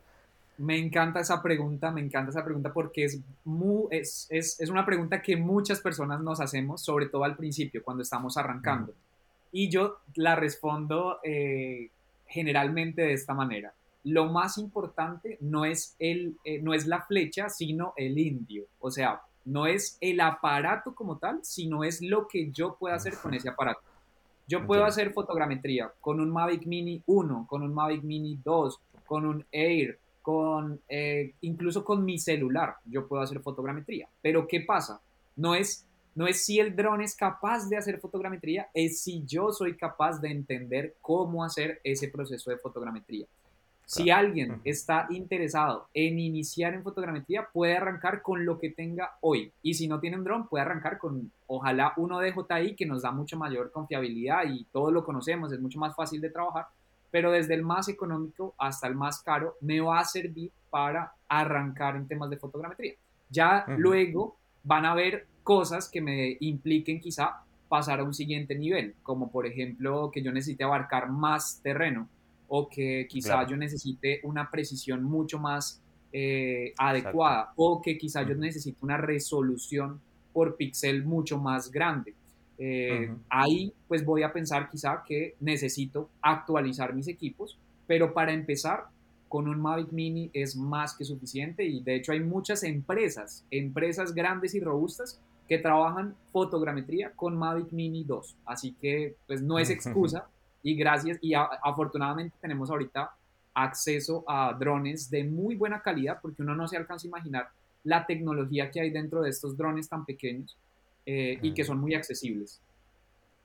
Me 0.57 0.77
encanta 0.77 1.21
esa 1.21 1.41
pregunta, 1.41 1.91
me 1.91 2.01
encanta 2.01 2.31
esa 2.31 2.43
pregunta 2.43 2.73
porque 2.73 3.05
es, 3.05 3.21
muy, 3.45 3.87
es, 3.91 4.27
es, 4.29 4.59
es, 4.59 4.69
una 4.69 4.85
pregunta 4.85 5.21
que 5.21 5.37
muchas 5.37 5.79
personas 5.79 6.21
nos 6.21 6.41
hacemos, 6.41 6.81
sobre 6.81 7.07
todo 7.07 7.23
al 7.23 7.37
principio, 7.37 7.81
cuando 7.81 8.03
estamos 8.03 8.37
arrancando. 8.37 8.93
Y 9.53 9.69
yo 9.69 9.99
la 10.15 10.35
respondo 10.35 11.19
eh, 11.23 11.89
generalmente 12.27 13.03
de 13.03 13.13
esta 13.13 13.33
manera. 13.33 13.73
Lo 14.03 14.25
más 14.25 14.57
importante 14.57 15.37
no 15.39 15.63
es, 15.63 15.95
el, 15.99 16.35
eh, 16.43 16.61
no 16.61 16.73
es 16.73 16.87
la 16.87 17.01
flecha, 17.01 17.49
sino 17.49 17.93
el 17.95 18.17
indio. 18.17 18.65
O 18.79 18.91
sea, 18.91 19.21
no 19.45 19.67
es 19.67 19.97
el 20.01 20.19
aparato 20.19 20.93
como 20.93 21.17
tal, 21.17 21.39
sino 21.43 21.83
es 21.83 22.01
lo 22.01 22.27
que 22.27 22.51
yo 22.51 22.75
puedo 22.75 22.95
hacer 22.95 23.15
con 23.15 23.33
ese 23.33 23.49
aparato. 23.49 23.81
Yo 24.47 24.65
puedo 24.65 24.85
hacer 24.85 25.13
fotogrametría 25.13 25.91
con 26.01 26.19
un 26.19 26.29
Mavic 26.29 26.65
Mini 26.65 27.01
1, 27.05 27.47
con 27.49 27.63
un 27.63 27.73
Mavic 27.73 28.03
Mini 28.03 28.39
2, 28.43 28.79
con 29.05 29.25
un 29.25 29.45
Air, 29.51 29.97
con 30.21 30.79
eh, 30.87 31.33
incluso 31.41 31.83
con 31.85 32.03
mi 32.03 32.17
celular 32.17 32.75
yo 32.85 33.07
puedo 33.07 33.21
hacer 33.21 33.39
fotogrametría. 33.41 34.07
Pero 34.21 34.47
¿qué 34.47 34.61
pasa? 34.61 34.99
No 35.35 35.55
es, 35.55 35.85
no 36.15 36.27
es 36.27 36.43
si 36.43 36.59
el 36.59 36.75
dron 36.75 37.01
es 37.01 37.15
capaz 37.15 37.67
de 37.69 37.77
hacer 37.77 37.99
fotogrametría, 37.99 38.69
es 38.73 39.01
si 39.01 39.23
yo 39.25 39.51
soy 39.51 39.75
capaz 39.77 40.19
de 40.19 40.31
entender 40.31 40.95
cómo 41.01 41.43
hacer 41.43 41.79
ese 41.83 42.07
proceso 42.07 42.49
de 42.49 42.57
fotogrametría. 42.57 43.27
Si 43.85 44.09
alguien 44.09 44.61
está 44.63 45.05
interesado 45.11 45.87
en 45.93 46.19
iniciar 46.19 46.73
en 46.73 46.83
fotogrametría, 46.83 47.47
puede 47.53 47.77
arrancar 47.77 48.21
con 48.21 48.45
lo 48.45 48.57
que 48.57 48.71
tenga 48.71 49.17
hoy. 49.21 49.51
Y 49.61 49.75
si 49.75 49.87
no 49.87 49.99
tiene 49.99 50.17
un 50.17 50.23
dron, 50.23 50.47
puede 50.47 50.63
arrancar 50.63 50.97
con, 50.97 51.31
ojalá, 51.47 51.93
uno 51.97 52.19
de 52.19 52.31
DJI 52.31 52.75
que 52.75 52.85
nos 52.85 53.03
da 53.03 53.11
mucho 53.11 53.37
mayor 53.37 53.71
confiabilidad 53.71 54.45
y 54.47 54.65
todos 54.65 54.91
lo 54.91 55.05
conocemos, 55.05 55.51
es 55.51 55.59
mucho 55.59 55.79
más 55.79 55.95
fácil 55.95 56.19
de 56.19 56.31
trabajar. 56.31 56.67
Pero 57.11 57.31
desde 57.31 57.53
el 57.53 57.61
más 57.61 57.87
económico 57.87 58.55
hasta 58.57 58.87
el 58.87 58.95
más 58.95 59.21
caro 59.21 59.55
me 59.61 59.79
va 59.79 59.99
a 59.99 60.05
servir 60.05 60.51
para 60.69 61.13
arrancar 61.29 61.95
en 61.95 62.07
temas 62.07 62.29
de 62.29 62.37
fotogrametría. 62.37 62.95
Ya 63.29 63.65
luego 63.77 64.35
van 64.63 64.85
a 64.85 64.91
haber 64.91 65.27
cosas 65.43 65.89
que 65.89 66.01
me 66.01 66.37
impliquen 66.39 66.99
quizá 66.99 67.43
pasar 67.69 67.99
a 67.99 68.03
un 68.03 68.13
siguiente 68.13 68.55
nivel, 68.55 68.95
como 69.03 69.31
por 69.31 69.45
ejemplo 69.45 70.09
que 70.11 70.23
yo 70.23 70.31
necesite 70.31 70.63
abarcar 70.63 71.09
más 71.09 71.61
terreno 71.61 72.09
o 72.47 72.69
que 72.69 73.07
quizá 73.09 73.45
yo 73.47 73.57
necesite 73.57 74.19
una 74.23 74.49
precisión 74.49 75.03
mucho 75.03 75.39
más 75.39 75.81
eh, 76.11 76.73
adecuada 76.77 77.51
o 77.55 77.81
que 77.81 77.97
quizá 77.97 78.23
yo 78.23 78.35
necesite 78.35 78.77
una 78.81 78.97
resolución 78.97 79.99
por 80.31 80.55
píxel 80.55 81.03
mucho 81.03 81.37
más 81.39 81.71
grande. 81.71 82.13
eh, 82.57 83.13
ahí 83.29 83.73
pues 83.87 84.05
voy 84.05 84.23
a 84.23 84.31
pensar 84.31 84.69
quizá 84.69 85.03
que 85.05 85.35
necesito 85.41 86.09
actualizar 86.21 86.93
mis 86.93 87.09
equipos, 87.09 87.57
pero 87.85 88.13
para 88.13 88.31
empezar 88.31 88.85
con 89.27 89.49
un 89.49 89.59
Mavic 89.59 89.91
Mini 89.91 90.29
es 90.33 90.55
más 90.55 90.95
que 90.95 91.03
suficiente 91.03 91.65
y 91.65 91.81
de 91.81 91.95
hecho 91.95 92.13
hay 92.13 92.21
muchas 92.21 92.63
empresas, 92.63 93.45
empresas 93.51 94.13
grandes 94.13 94.55
y 94.55 94.61
robustas 94.61 95.19
que 95.49 95.57
trabajan 95.57 96.15
fotogrametría 96.31 97.11
con 97.11 97.35
Mavic 97.35 97.71
Mini 97.71 98.05
2, 98.05 98.37
así 98.45 98.73
que 98.79 99.15
pues 99.27 99.41
no 99.41 99.59
es 99.59 99.69
excusa 99.69 100.29
y 100.65 100.75
gracias 100.75 101.19
y 101.21 101.35
afortunadamente 101.35 102.35
tenemos 102.41 102.71
ahorita 102.71 103.11
acceso 103.53 104.23
a 104.27 104.51
drones 104.59 105.11
de 105.11 105.23
muy 105.23 105.53
buena 105.53 105.79
calidad 105.79 106.17
porque 106.19 106.41
uno 106.41 106.55
no 106.55 106.67
se 106.67 106.75
alcanza 106.75 107.05
a 107.05 107.09
imaginar 107.09 107.49
la 107.83 108.07
tecnología 108.07 108.71
que 108.71 108.81
hay 108.81 108.89
dentro 108.89 109.21
de 109.21 109.29
estos 109.29 109.55
drones 109.55 109.87
tan 109.87 110.05
pequeños 110.05 110.57
eh, 111.05 111.37
y 111.39 111.53
que 111.53 111.63
son 111.63 111.77
muy 111.77 111.93
accesibles. 111.93 112.59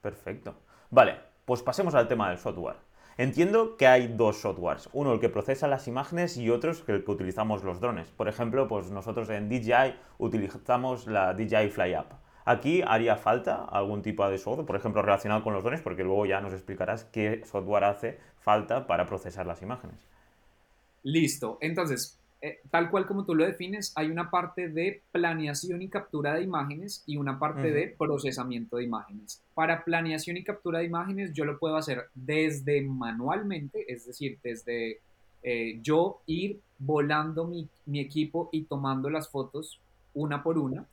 Perfecto. 0.01 0.55
Vale, 0.91 1.17
pues 1.45 1.63
pasemos 1.63 1.95
al 1.95 2.09
tema 2.09 2.31
del 2.31 2.39
software. 2.39 2.77
Entiendo 3.19 3.77
que 3.77 3.87
hay 3.87 4.09
dos 4.09 4.41
softwares, 4.41 4.89
uno 4.95 5.13
el 5.13 5.21
que 5.21 5.29
procesa 5.29 5.69
las 5.69 5.89
imágenes 5.89 6.39
y 6.39 6.49
otro 6.49 6.71
es 6.71 6.83
el 6.89 7.05
que 7.05 7.11
utilizamos 7.11 7.63
los 7.65 7.81
drones. 7.83 8.09
Por 8.09 8.29
ejemplo, 8.29 8.67
pues 8.67 8.91
nosotros 8.91 9.29
en 9.29 9.51
DJI 9.51 9.95
utilizamos 10.17 11.07
la 11.07 11.35
DJI 11.35 11.69
Fly 11.69 11.93
App. 11.93 12.13
Aquí 12.45 12.83
haría 12.87 13.17
falta 13.17 13.65
algún 13.65 14.03
tipo 14.03 14.29
de 14.29 14.39
software, 14.39 14.67
por 14.67 14.77
ejemplo, 14.77 15.03
relacionado 15.03 15.43
con 15.43 15.55
los 15.55 15.63
drones, 15.63 15.83
porque 15.83 16.05
luego 16.05 16.27
ya 16.27 16.41
nos 16.41 16.53
explicarás 16.53 17.05
qué 17.05 17.43
software 17.45 17.85
hace 17.85 18.19
falta 18.41 18.87
para 18.87 19.07
procesar 19.07 19.47
las 19.47 19.63
imágenes. 19.63 19.97
Listo. 21.03 21.59
Entonces, 21.61 22.19
eh, 22.43 22.61
tal 22.71 22.91
cual 22.91 23.07
como 23.07 23.25
tú 23.25 23.35
lo 23.35 23.45
defines, 23.45 23.93
hay 23.97 24.11
una 24.11 24.31
parte 24.31 24.69
de 24.69 25.03
planeación 25.13 25.83
y 25.83 25.89
captura 25.89 26.35
de 26.35 26.43
imágenes 26.43 27.03
y 27.07 27.19
una 27.19 27.39
parte 27.39 27.71
de 27.71 27.89
procesamiento 27.89 28.79
de 28.79 28.85
imágenes. 28.85 29.43
Para 29.55 29.85
planeación 29.85 30.39
y 30.39 30.45
captura 30.45 30.79
de 30.79 30.87
imágenes 30.87 31.33
yo 31.35 31.45
lo 31.45 31.59
puedo 31.59 31.77
hacer 31.77 32.09
desde 32.15 32.81
manualmente, 32.81 33.93
es 33.93 34.07
decir, 34.07 34.39
desde 34.43 35.01
eh, 35.43 35.81
yo 35.83 36.23
ir 36.27 36.61
volando 36.79 37.47
mi, 37.47 37.69
equipo 38.01 38.49
y 38.53 38.63
tomando 38.63 39.11
las 39.11 39.29
fotos 39.29 39.79
una 40.15 40.43
por 40.43 40.57
una, 40.57 40.87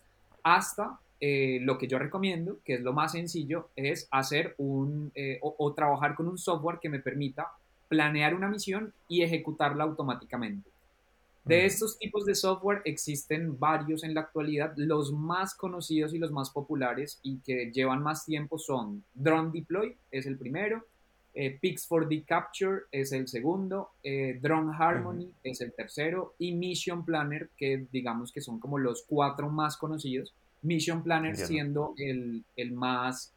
hasta 0.44 1.00
eh, 1.20 1.60
lo 1.62 1.78
que 1.78 1.88
yo 1.88 2.00
recomiendo, 2.00 2.60
que 2.64 2.76
es 2.76 2.82
lo 2.82 2.94
más 2.94 3.14
sencillo, 3.14 3.70
es 3.76 4.08
hacer 4.12 4.56
un 4.58 5.12
o 5.42 5.74
trabajar 5.74 6.16
con 6.16 6.28
un 6.28 6.38
software 6.38 6.80
que 6.80 6.90
me 6.90 7.00
permita 7.00 7.48
planear 7.88 8.36
una 8.36 8.50
misión 8.50 8.94
y 9.08 9.24
ejecutarla 9.24 9.84
automáticamente. 9.84 10.70
De 11.48 11.66
estos 11.66 11.98
tipos 11.98 12.26
de 12.26 12.36
software 12.36 12.82
existen 12.84 13.58
varios 13.58 14.04
en 14.04 14.14
la 14.14 14.20
actualidad. 14.20 14.74
Los 14.76 15.14
más 15.14 15.56
conocidos 15.56 16.14
y 16.14 16.18
los 16.18 16.30
más 16.30 16.50
populares 16.50 17.20
y 17.24 17.38
que 17.38 17.72
llevan 17.72 18.04
más 18.04 18.26
tiempo 18.26 18.58
son 18.58 19.02
Drone 19.14 19.52
Deploy, 19.54 19.96
es 20.12 20.26
el 20.26 20.38
primero, 20.38 20.84
eh, 21.34 21.58
Pix4D 21.62 22.26
Capture 22.26 22.82
es 22.92 23.14
el 23.14 23.30
segundo, 23.30 23.92
eh, 24.04 24.38
Drone 24.42 24.76
Harmony 24.78 25.32
es 25.42 25.62
el 25.62 25.72
tercero 25.72 26.34
y 26.38 26.52
Mission 26.52 27.06
Planner, 27.06 27.50
que 27.56 27.86
digamos 27.94 28.34
que 28.34 28.42
son 28.42 28.60
como 28.60 28.78
los 28.78 29.06
cuatro 29.08 29.50
más 29.50 29.78
conocidos. 29.78 30.34
Mission 30.68 31.02
Planner 31.02 31.36
siendo 31.36 31.94
el, 31.98 32.44
más, 32.74 33.34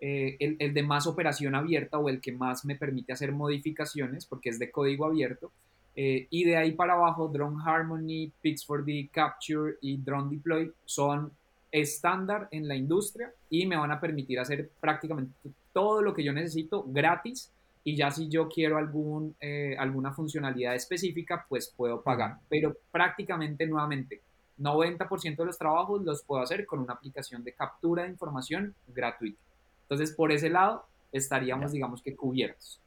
eh, 0.00 0.36
el, 0.40 0.56
el 0.58 0.74
de 0.74 0.82
más 0.82 1.06
operación 1.06 1.54
abierta 1.54 1.98
o 1.98 2.08
el 2.08 2.20
que 2.20 2.32
más 2.32 2.64
me 2.64 2.74
permite 2.74 3.12
hacer 3.12 3.32
modificaciones 3.32 4.26
porque 4.26 4.48
es 4.48 4.58
de 4.58 4.70
código 4.70 5.06
abierto. 5.06 5.52
Eh, 5.96 6.26
y 6.30 6.44
de 6.44 6.56
ahí 6.56 6.72
para 6.72 6.94
abajo, 6.94 7.28
Drone 7.28 7.62
Harmony, 7.64 8.32
Pix4D 8.42 9.10
Capture 9.10 9.74
y 9.80 9.98
Drone 9.98 10.34
Deploy 10.34 10.72
son 10.84 11.32
estándar 11.72 12.48
en 12.50 12.66
la 12.66 12.74
industria 12.74 13.32
y 13.48 13.66
me 13.66 13.76
van 13.76 13.90
a 13.90 14.00
permitir 14.00 14.40
hacer 14.40 14.70
prácticamente 14.80 15.32
todo 15.72 16.02
lo 16.02 16.14
que 16.14 16.24
yo 16.24 16.32
necesito 16.32 16.84
gratis 16.88 17.50
y 17.84 17.96
ya 17.96 18.10
si 18.10 18.28
yo 18.28 18.48
quiero 18.48 18.76
algún, 18.76 19.34
eh, 19.40 19.76
alguna 19.78 20.12
funcionalidad 20.12 20.74
específica, 20.74 21.46
pues 21.48 21.72
puedo 21.74 22.02
pagar. 22.02 22.36
Pero 22.48 22.76
prácticamente 22.90 23.66
nuevamente, 23.66 24.20
90% 24.60 25.36
de 25.36 25.44
los 25.44 25.58
trabajos 25.58 26.02
los 26.02 26.22
puedo 26.22 26.42
hacer 26.42 26.66
con 26.66 26.80
una 26.80 26.94
aplicación 26.94 27.42
de 27.42 27.54
captura 27.54 28.04
de 28.04 28.10
información 28.10 28.74
gratuita. 28.86 29.40
Entonces, 29.82 30.14
por 30.14 30.30
ese 30.30 30.50
lado, 30.50 30.86
estaríamos, 31.12 31.72
digamos 31.72 32.02
que 32.02 32.14
cubiertos. 32.14 32.80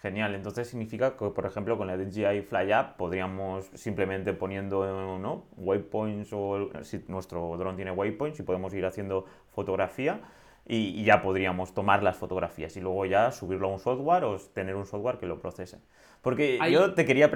Genial, 0.00 0.34
entonces 0.34 0.68
significa 0.68 1.16
que, 1.16 1.28
por 1.28 1.44
ejemplo, 1.44 1.76
con 1.76 1.86
la 1.86 1.96
DJI 1.96 2.42
Fly 2.42 2.72
App 2.72 2.96
podríamos 2.96 3.66
simplemente 3.74 4.32
poniendo 4.32 5.18
¿no? 5.18 5.44
waypoints 5.58 6.30
o 6.32 6.70
si 6.82 7.04
nuestro 7.08 7.54
dron 7.58 7.76
tiene 7.76 7.90
waypoints 7.90 8.40
y 8.40 8.42
podemos 8.42 8.72
ir 8.72 8.86
haciendo 8.86 9.26
fotografía 9.50 10.22
y, 10.66 11.04
ya 11.04 11.20
podríamos 11.20 11.74
tomar 11.74 12.02
las 12.02 12.16
fotografías 12.16 12.74
y 12.76 12.80
luego 12.80 13.04
ya 13.04 13.30
subirlo 13.30 13.68
a 13.68 13.72
un 13.72 13.78
software 13.78 14.24
o 14.24 14.38
tener 14.38 14.74
un 14.74 14.86
software 14.86 15.18
que 15.18 15.26
lo 15.26 15.38
procese. 15.38 15.80
Porque 16.22 16.58
yo 16.70 16.94
te 16.94 17.04
quería, 17.04 17.30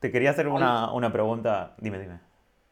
te 0.00 0.10
quería 0.10 0.30
hacer 0.30 0.48
una, 0.48 0.92
una 0.92 1.12
pregunta, 1.12 1.76
dime, 1.78 2.00
dime. 2.00 2.27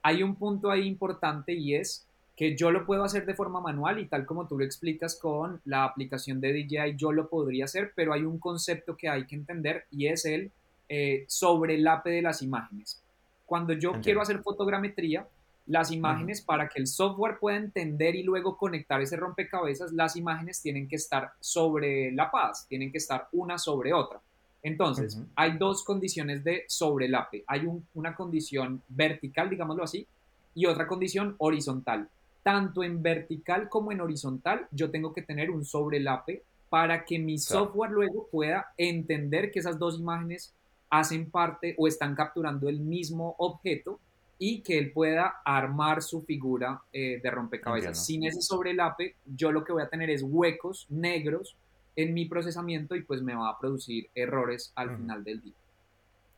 Hay 0.06 0.22
un 0.22 0.36
punto 0.36 0.70
ahí 0.70 0.86
importante 0.86 1.52
y 1.52 1.74
es 1.74 2.06
que 2.36 2.56
yo 2.56 2.70
lo 2.70 2.86
puedo 2.86 3.02
hacer 3.02 3.26
de 3.26 3.34
forma 3.34 3.60
manual 3.60 3.98
y 3.98 4.06
tal 4.06 4.24
como 4.24 4.46
tú 4.46 4.56
lo 4.56 4.64
explicas 4.64 5.18
con 5.20 5.60
la 5.64 5.82
aplicación 5.82 6.40
de 6.40 6.52
DJI, 6.52 6.94
yo 6.96 7.10
lo 7.10 7.28
podría 7.28 7.64
hacer, 7.64 7.92
pero 7.96 8.12
hay 8.12 8.22
un 8.22 8.38
concepto 8.38 8.96
que 8.96 9.08
hay 9.08 9.26
que 9.26 9.34
entender 9.34 9.86
y 9.90 10.06
es 10.06 10.24
el 10.24 10.52
eh, 10.88 11.24
sobrelape 11.26 12.10
de 12.10 12.22
las 12.22 12.40
imágenes. 12.40 13.02
Cuando 13.46 13.72
yo 13.72 14.00
quiero 14.00 14.20
hacer 14.22 14.44
fotogrametría, 14.44 15.26
las 15.66 15.90
imágenes, 15.90 16.40
para 16.40 16.68
que 16.68 16.78
el 16.78 16.86
software 16.86 17.40
pueda 17.40 17.56
entender 17.56 18.14
y 18.14 18.22
luego 18.22 18.56
conectar 18.56 19.00
ese 19.00 19.16
rompecabezas, 19.16 19.92
las 19.92 20.14
imágenes 20.14 20.62
tienen 20.62 20.86
que 20.86 20.94
estar 20.94 21.32
sobrelapadas, 21.40 22.68
tienen 22.68 22.92
que 22.92 22.98
estar 22.98 23.26
una 23.32 23.58
sobre 23.58 23.92
otra. 23.92 24.20
Entonces, 24.66 25.20
hay 25.34 25.58
dos 25.58 25.84
condiciones 25.84 26.42
de 26.42 26.64
sobrelape. 26.68 27.44
Hay 27.46 27.68
una 27.94 28.14
condición 28.14 28.82
vertical, 28.88 29.48
digámoslo 29.48 29.84
así, 29.84 30.06
y 30.54 30.66
otra 30.66 30.86
condición 30.86 31.34
horizontal 31.38 32.08
tanto 32.46 32.84
en 32.84 33.02
vertical 33.02 33.68
como 33.68 33.90
en 33.90 34.00
horizontal, 34.00 34.68
yo 34.70 34.88
tengo 34.92 35.12
que 35.12 35.20
tener 35.20 35.50
un 35.50 35.64
sobrelape 35.64 36.44
para 36.68 37.04
que 37.04 37.18
mi 37.18 37.38
software 37.38 37.90
luego 37.90 38.28
pueda 38.30 38.72
entender 38.76 39.50
que 39.50 39.58
esas 39.58 39.80
dos 39.80 39.98
imágenes 39.98 40.54
hacen 40.88 41.28
parte 41.28 41.74
o 41.76 41.88
están 41.88 42.14
capturando 42.14 42.68
el 42.68 42.78
mismo 42.78 43.34
objeto 43.38 43.98
y 44.38 44.60
que 44.60 44.78
él 44.78 44.92
pueda 44.92 45.40
armar 45.44 46.02
su 46.02 46.22
figura 46.22 46.82
eh, 46.92 47.18
de 47.20 47.30
rompecabezas. 47.32 48.06
Sin 48.06 48.24
ese 48.24 48.40
sobrelape, 48.40 49.16
yo 49.24 49.50
lo 49.50 49.64
que 49.64 49.72
voy 49.72 49.82
a 49.82 49.88
tener 49.88 50.08
es 50.08 50.22
huecos 50.22 50.86
negros 50.88 51.56
en 51.96 52.14
mi 52.14 52.26
procesamiento 52.26 52.94
y 52.94 53.02
pues 53.02 53.22
me 53.22 53.34
va 53.34 53.50
a 53.50 53.58
producir 53.58 54.08
errores 54.14 54.72
al 54.76 54.96
final 54.96 55.24
del 55.24 55.40
día. 55.40 55.54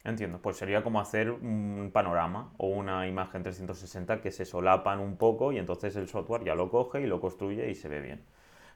Entiendo, 0.05 0.41
pues 0.41 0.57
sería 0.57 0.83
como 0.83 1.01
hacer 1.01 1.31
un 1.31 1.91
panorama 1.93 2.53
o 2.57 2.69
una 2.69 3.07
imagen 3.09 3.43
360 3.43 4.21
que 4.21 4.31
se 4.31 4.45
solapan 4.45 5.01
un 5.01 5.17
poco 5.17 5.53
y 5.53 5.59
entonces 5.59 5.97
el 5.97 6.09
software 6.09 6.45
ya 6.45 6.55
lo 6.55 6.71
coge 6.71 7.03
y 7.03 7.07
lo 7.07 7.21
construye 7.21 7.69
y 7.71 7.75
se 7.75 7.89
ve 7.89 8.01
bien. 8.01 8.25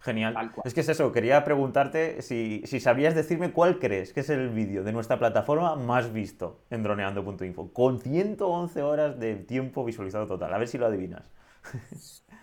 Genial. 0.01 0.53
Es 0.65 0.75
que 0.75 0.81
es 0.81 0.89
eso, 0.89 1.13
quería 1.13 1.45
preguntarte 1.45 2.23
si, 2.23 2.63
si 2.67 2.81
sabías 2.81 3.15
decirme 3.15 3.53
cuál 3.53 3.79
crees 3.79 4.13
que 4.13 4.21
es 4.21 4.31
el 4.31 4.49
vídeo 4.49 4.83
de 4.83 4.93
nuestra 4.93 5.17
plataforma 5.17 5.77
más 5.77 6.13
visto 6.13 6.65
en 6.71 6.83
droneando.info, 6.83 7.73
con 7.73 8.01
111 8.01 8.83
horas 8.83 9.21
de 9.21 9.37
tiempo 9.37 9.85
visualizado 9.85 10.27
total. 10.27 10.53
A 10.53 10.59
ver 10.59 10.67
si 10.67 10.77
lo 10.77 10.87
adivinas. 10.87 11.31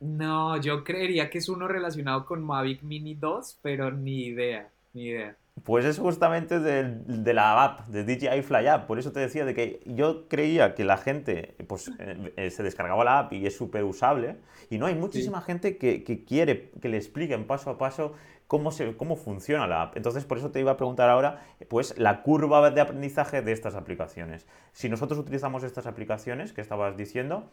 No, 0.00 0.56
yo 0.56 0.82
creería 0.82 1.28
que 1.28 1.38
es 1.38 1.48
uno 1.48 1.68
relacionado 1.68 2.24
con 2.24 2.42
Mavic 2.42 2.82
Mini 2.82 3.14
2, 3.14 3.58
pero 3.60 3.90
ni 3.90 4.24
idea, 4.24 4.70
ni 4.94 5.08
idea. 5.08 5.36
Pues 5.62 5.84
es 5.84 5.98
justamente 5.98 6.58
de, 6.58 7.34
la 7.34 7.62
app, 7.62 7.88
de 7.88 8.04
DJI 8.04 8.42
Fly 8.42 8.66
App. 8.66 8.86
Por 8.86 8.98
eso 8.98 9.12
te 9.12 9.20
decía 9.20 9.44
de 9.44 9.54
que 9.54 9.82
yo 9.84 10.26
creía 10.28 10.74
que 10.74 10.84
la 10.84 10.96
gente 10.96 11.54
pues, 11.68 11.90
eh, 11.98 12.32
eh, 12.36 12.50
se 12.50 12.62
descargaba 12.62 13.04
la 13.04 13.18
app 13.18 13.32
y 13.34 13.46
es 13.46 13.56
súper 13.56 13.84
usable. 13.84 14.36
Y 14.70 14.78
no, 14.78 14.86
hay 14.86 14.94
muchísima 14.94 15.42
gente 15.42 15.76
que, 15.76 16.02
quiere 16.26 16.70
que 16.80 16.88
le 16.88 16.96
expliquen 16.96 17.46
paso 17.46 17.68
a 17.68 17.76
paso 17.76 18.14
cómo, 18.46 18.70
se, 18.70 18.96
cómo 18.96 19.16
funciona 19.16 19.66
la 19.66 19.82
app. 19.82 19.96
Entonces, 19.98 20.24
por 20.24 20.38
eso 20.38 20.50
te 20.50 20.60
iba 20.60 20.72
a 20.72 20.76
preguntar 20.78 21.10
ahora, 21.10 21.42
pues, 21.68 21.98
la 21.98 22.22
curva 22.22 22.70
de 22.70 22.80
aprendizaje 22.80 23.42
de 23.42 23.52
estas 23.52 23.74
aplicaciones. 23.74 24.46
Si 24.72 24.88
nosotros 24.88 25.18
utilizamos 25.18 25.62
estas 25.62 25.86
aplicaciones 25.86 26.54
que 26.54 26.62
estabas 26.62 26.96
diciendo, 26.96 27.50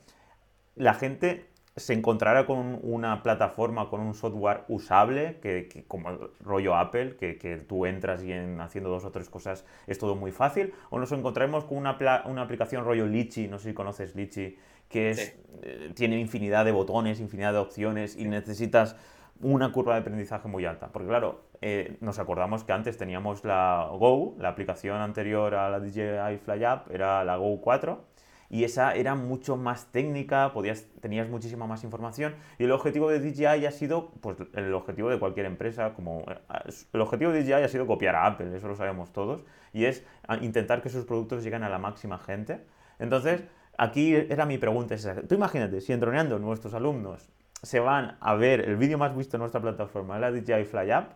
la 0.76 0.94
gente 0.94 1.48
se 1.78 1.94
encontrará 1.94 2.46
con 2.48 2.80
una 2.82 3.22
plataforma, 3.22 3.90
con 3.90 4.02
un 4.02 4.16
software 4.16 4.63
usable, 4.68 5.38
que, 5.42 5.86
como 5.88 6.10
el 6.10 6.20
rollo 6.44 6.76
Apple, 6.76 7.16
que, 7.18 7.63
tú 7.68 7.86
entras 7.86 8.24
y 8.24 8.32
en 8.32 8.60
haciendo 8.60 8.90
dos 8.90 9.06
o 9.06 9.12
tres 9.12 9.30
cosas 9.30 9.63
es 9.86 10.00
todo 10.00 10.16
muy 10.16 10.32
fácil, 10.32 10.74
o 10.90 11.00
nos 11.00 11.12
encontraremos 11.12 11.66
con 11.66 11.78
una, 11.78 11.98
una 12.26 12.42
aplicación 12.42 12.84
rollo 12.84 13.06
Litchi, 13.06 13.48
no 13.48 13.60
sé 13.60 13.70
si 13.70 13.74
conoces 13.76 14.16
Litchi, 14.16 14.58
que 14.90 15.12
es, 15.12 15.36
eh, 15.62 15.92
tiene 15.96 16.20
infinidad 16.20 16.66
de 16.66 16.72
botones, 16.72 17.20
infinidad 17.20 17.54
de 17.54 17.60
opciones 17.60 18.18
y 18.18 18.26
necesitas 18.26 18.96
una 19.42 19.72
curva 19.72 19.94
de 19.94 20.02
aprendizaje 20.02 20.48
muy 20.48 20.66
alta. 20.66 20.88
Porque 20.88 21.08
claro, 21.08 21.42
eh, 21.62 21.98
nos 22.02 22.20
acordamos 22.20 22.63
que 22.63 22.74
antes 22.74 22.98
teníamos 22.98 23.44
la 23.44 23.90
Go, 23.92 24.36
la 24.40 24.50
aplicación 24.50 25.00
anterior 25.02 25.56
a 25.56 25.70
la 25.70 25.80
DJI 25.80 26.38
Fly 26.44 26.63
App 26.63 26.92
era 26.92 27.24
la 27.24 27.38
Go 27.38 27.62
4, 27.62 28.02
y 28.50 28.64
esa 28.64 28.96
era 28.96 29.16
mucho 29.16 29.58
más 29.58 29.92
técnica, 29.92 30.54
podías, 30.54 30.86
tenías 31.02 31.30
muchísima 31.30 31.68
más 31.68 31.84
información 31.84 32.36
y 32.58 32.64
el 32.64 32.72
objetivo 32.72 33.10
de 33.10 33.20
DJI 33.20 33.66
ha 33.66 33.72
sido, 33.72 34.12
pues 34.22 34.38
el 34.54 34.74
objetivo 34.74 35.10
de 35.10 35.20
cualquier 35.20 35.46
empresa, 35.46 35.94
como 35.94 36.22
eh, 36.28 36.70
el 36.94 37.02
objetivo 37.02 37.32
de 37.32 37.44
DJI 37.44 37.54
ha 37.54 37.68
sido 37.68 37.86
copiar 37.88 38.16
a 38.16 38.26
Apple, 38.26 38.56
eso 38.56 38.68
lo 38.68 38.76
sabemos 38.76 39.12
todos, 39.12 39.44
y 39.74 39.86
es 39.86 40.04
intentar 40.42 40.82
que 40.82 40.90
sus 40.90 41.06
productos 41.06 41.44
lleguen 41.44 41.64
a 41.64 41.70
la 41.70 41.78
máxima 41.78 42.18
gente. 42.18 42.62
Entonces, 43.00 43.44
aquí 43.78 44.16
era 44.16 44.46
mi 44.46 44.58
pregunta, 44.58 44.96
tú 45.28 45.36
imagínate, 45.36 45.82
si 45.82 45.94
entroneando 45.94 46.40
nuestros 46.40 46.74
alumnos 46.74 47.30
se 47.62 47.80
van 47.80 48.18
a 48.20 48.36
ver 48.36 48.62
el 48.62 48.78
vídeo 48.78 48.98
más 48.98 49.16
visto 49.16 49.38
en 49.38 49.42
nuestra 49.42 49.62
plataforma, 49.62 50.20
la 50.20 50.32
DJI 50.32 50.66
Fly 50.66 50.92
App, 50.92 51.14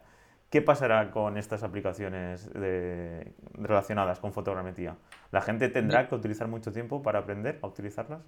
¿Qué 0.52 0.62
pasará 0.62 1.12
con 1.12 1.38
estas 1.38 1.64
aplicaciones 1.64 2.50
relacionadas 3.54 4.20
con 4.20 4.34
fotogrametría? 4.34 4.98
¿La 5.32 5.40
gente 5.40 5.70
tendrá 5.70 6.10
que 6.10 6.14
utilizar 6.14 6.50
mucho 6.50 6.74
tiempo 6.74 7.02
para 7.02 7.20
aprender 7.20 7.58
a 7.62 7.68
utilizarlas? 7.68 8.22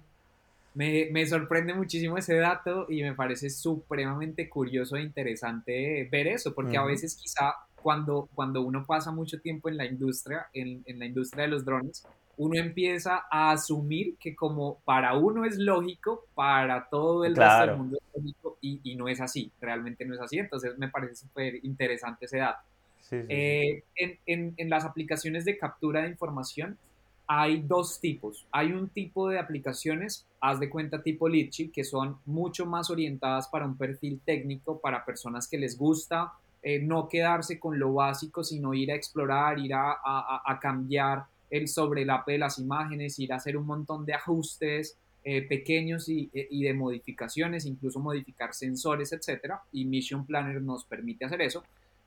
Me, 0.72 1.10
me 1.12 1.26
sorprende 1.26 1.74
muchísimo 1.74 2.16
ese 2.16 2.36
dato 2.36 2.86
y 2.88 3.02
me 3.02 3.12
parece 3.12 3.50
supremamente 3.50 4.48
curioso 4.48 4.96
e 4.96 5.02
interesante 5.02 6.08
ver 6.10 6.28
eso, 6.28 6.54
porque 6.54 6.78
a 6.78 6.84
veces 6.84 7.14
quizá 7.14 7.56
cuando, 7.76 8.30
cuando 8.34 8.62
uno 8.62 8.86
pasa 8.86 9.12
mucho 9.12 9.38
tiempo 9.42 9.68
en 9.68 9.76
la 9.76 9.84
industria, 9.84 10.46
en, 10.54 10.82
en 10.86 10.98
la 10.98 11.04
industria 11.04 11.42
de 11.42 11.50
los 11.50 11.62
drones, 11.62 12.06
uno 12.36 12.58
empieza 12.58 13.24
a 13.30 13.52
asumir 13.52 14.16
que 14.18 14.34
como 14.34 14.80
para 14.84 15.16
uno 15.16 15.44
es 15.44 15.58
lógico, 15.58 16.26
para 16.34 16.88
todo 16.88 17.24
el 17.24 17.36
resto 17.36 17.66
del 17.66 17.76
mundo 17.76 17.98
es 17.98 18.22
lógico 18.22 18.58
y, 18.60 18.96
no 18.96 19.08
es 19.08 19.20
así, 19.20 19.50
realmente 19.60 20.04
no 20.04 20.14
es 20.14 20.20
así. 20.20 20.38
Entonces 20.38 20.76
me 20.78 20.88
parece 20.88 21.16
súper 21.16 21.64
interesante 21.64 22.26
ese 22.26 22.38
dato. 22.38 22.62
Eh, 23.10 23.84
en, 23.96 24.54
en, 24.56 24.70
las 24.70 24.84
aplicaciones 24.84 25.44
de 25.44 25.58
captura 25.58 26.02
de 26.02 26.08
información 26.08 26.78
hay 27.26 27.62
dos 27.62 28.00
tipos. 28.00 28.46
Hay 28.50 28.72
un 28.72 28.88
tipo 28.88 29.28
de 29.28 29.38
aplicaciones, 29.38 30.26
haz 30.40 30.58
de 30.58 30.70
cuenta 30.70 31.02
tipo 31.02 31.28
Litchi, 31.28 31.68
que 31.68 31.84
son 31.84 32.18
mucho 32.24 32.66
más 32.66 32.90
orientadas 32.90 33.48
para 33.48 33.66
un 33.66 33.76
perfil 33.76 34.20
técnico, 34.24 34.80
para 34.80 35.04
personas 35.04 35.46
que 35.48 35.58
les 35.58 35.78
gusta 35.78 36.32
eh, 36.66 36.80
no 36.80 37.08
quedarse 37.10 37.60
con 37.60 37.78
lo 37.78 37.92
básico, 37.92 38.42
sino 38.42 38.72
ir 38.72 38.90
a 38.90 38.94
explorar, 38.94 39.58
ir 39.58 39.74
a, 39.74 39.92
a, 40.02 40.42
a 40.46 40.58
cambiar 40.58 41.26
el 41.50 41.68
sobrelape 41.68 42.32
de 42.32 42.38
las 42.38 42.58
imágenes, 42.58 43.18
ir 43.18 43.32
a 43.32 43.36
hacer 43.36 43.56
un 43.56 43.66
montón 43.66 44.04
de 44.04 44.14
ajustes 44.14 44.96
eh, 45.24 45.42
pequeños 45.42 46.08
y, 46.08 46.30
y, 46.32 46.62
de 46.62 46.74
modificaciones, 46.74 47.64
incluso 47.64 47.98
modificar 48.00 48.52
sensores, 48.52 49.12
etcétera, 49.12 49.62
y 49.72 49.84
Mission 49.84 50.26
Planner 50.26 50.60
nos 50.60 50.84
permite 50.84 51.24
hacer 51.24 51.40
eso. 51.42 51.64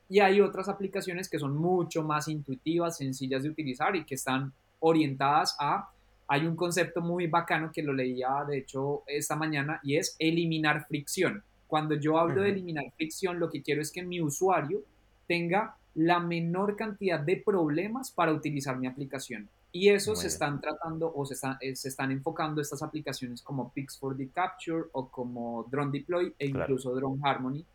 Y 0.10 0.20
hay 0.20 0.40
otras 0.40 0.70
aplicaciones 0.70 1.30
que 1.30 1.40
son 1.40 1.58
mucho 1.58 2.04
más 2.04 2.28
intuitivas, 2.28 2.98
sencillas 2.98 3.44
de 3.44 3.50
utilizar 3.50 3.96
y 3.96 4.06
que 4.06 4.16
están 4.16 4.54
orientadas 4.80 5.56
a 5.60 5.90
hay 6.28 6.46
un 6.46 6.56
concepto 6.56 7.02
muy 7.02 7.28
bacano 7.28 7.72
que 7.72 7.82
lo 7.82 7.94
leía 7.94 8.44
de 8.48 8.58
hecho 8.58 9.04
esta 9.08 9.36
mañana 9.36 9.80
y 9.84 9.96
es 9.96 10.16
eliminar 10.20 10.86
fricción. 10.86 11.44
Cuando 11.68 11.96
yo 11.96 12.18
hablo 12.18 12.42
de 12.42 12.50
eliminar 12.50 12.92
fricción, 12.96 13.40
lo 13.40 13.50
que 13.50 13.62
quiero 13.62 13.82
es 13.82 13.92
que 13.92 14.04
mi 14.04 14.22
usuario 14.22 14.82
tenga 15.28 15.77
la 15.98 16.20
menor 16.20 16.76
cantidad 16.76 17.20
de 17.20 17.38
problemas 17.38 18.12
para 18.12 18.32
utilizar 18.32 18.78
mi 18.78 18.86
aplicación. 18.86 19.50
Y 19.72 19.90
eso 19.90 20.16
se 20.16 20.28
están 20.28 20.62
tratando 20.62 21.12
o 21.14 21.26
se, 21.26 21.36
eh, 21.60 21.76
se, 21.76 21.90
están 21.90 22.12
enfocando 22.12 22.62
estas 22.62 22.82
aplicaciones 22.82 23.42
como 23.42 23.74
Pix4D 23.74 24.32
Capture 24.32 24.86
o 24.94 25.10
como 25.10 25.66
Drone 25.70 25.92
Deploy 25.92 26.34
e 26.38 26.48
incluso 26.48 26.94
Drone 26.96 27.20
Harmony 27.24 27.66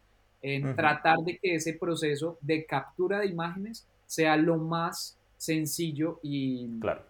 en 0.41 0.75
tratar 0.75 1.19
de 1.19 1.39
que 1.39 1.55
ese 1.55 1.75
proceso 1.75 2.39
de 2.41 2.65
captura 2.65 3.21
de 3.21 3.27
imágenes 3.27 3.87
sea 4.07 4.37
lo 4.37 4.57
más 4.57 5.17
sencillo 5.37 6.19
y, 6.23 6.81
claro. 6.81 7.03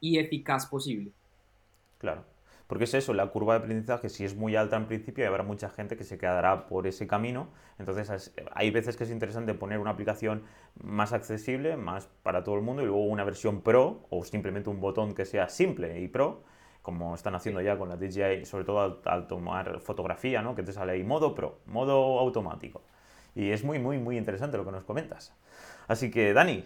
y 0.00 0.18
eficaz 0.18 0.66
posible. 0.66 1.10
Claro. 1.98 2.24
Porque 2.66 2.84
es 2.84 2.94
eso, 2.94 3.14
la 3.14 3.28
curva 3.28 3.54
de 3.54 3.60
aprendizaje, 3.60 4.08
si 4.08 4.24
es 4.24 4.34
muy 4.34 4.56
alta 4.56 4.76
en 4.76 4.86
principio, 4.86 5.26
habrá 5.26 5.44
mucha 5.44 5.70
gente 5.70 5.96
que 5.96 6.02
se 6.02 6.18
quedará 6.18 6.66
por 6.66 6.86
ese 6.86 7.06
camino. 7.06 7.48
Entonces, 7.78 8.34
hay 8.52 8.70
veces 8.70 8.96
que 8.96 9.04
es 9.04 9.10
interesante 9.10 9.54
poner 9.54 9.78
una 9.78 9.90
aplicación 9.90 10.42
más 10.82 11.12
accesible, 11.12 11.76
más 11.76 12.08
para 12.24 12.42
todo 12.42 12.56
el 12.56 12.62
mundo, 12.62 12.82
y 12.82 12.86
luego 12.86 13.04
una 13.04 13.22
versión 13.22 13.60
pro, 13.60 14.06
o 14.10 14.24
simplemente 14.24 14.68
un 14.68 14.80
botón 14.80 15.14
que 15.14 15.24
sea 15.24 15.48
simple 15.48 16.00
y 16.00 16.08
pro, 16.08 16.42
como 16.82 17.14
están 17.14 17.36
haciendo 17.36 17.60
ya 17.60 17.78
con 17.78 17.88
la 17.88 17.96
DJI, 17.96 18.44
sobre 18.44 18.64
todo 18.64 19.00
al, 19.04 19.26
tomar 19.28 19.80
fotografía, 19.80 20.42
¿no? 20.42 20.54
que 20.54 20.62
te 20.62 20.72
sale 20.72 20.92
ahí 20.92 21.04
modo 21.04 21.34
pro, 21.34 21.60
modo 21.66 22.18
automático. 22.18 22.82
Y 23.34 23.50
es 23.50 23.64
muy, 23.64 23.78
muy, 23.78 23.98
muy 23.98 24.16
interesante 24.16 24.56
lo 24.56 24.64
que 24.64 24.72
nos 24.72 24.84
comentas. 24.84 25.34
Así 25.88 26.10
que, 26.10 26.32
Dani, 26.32 26.64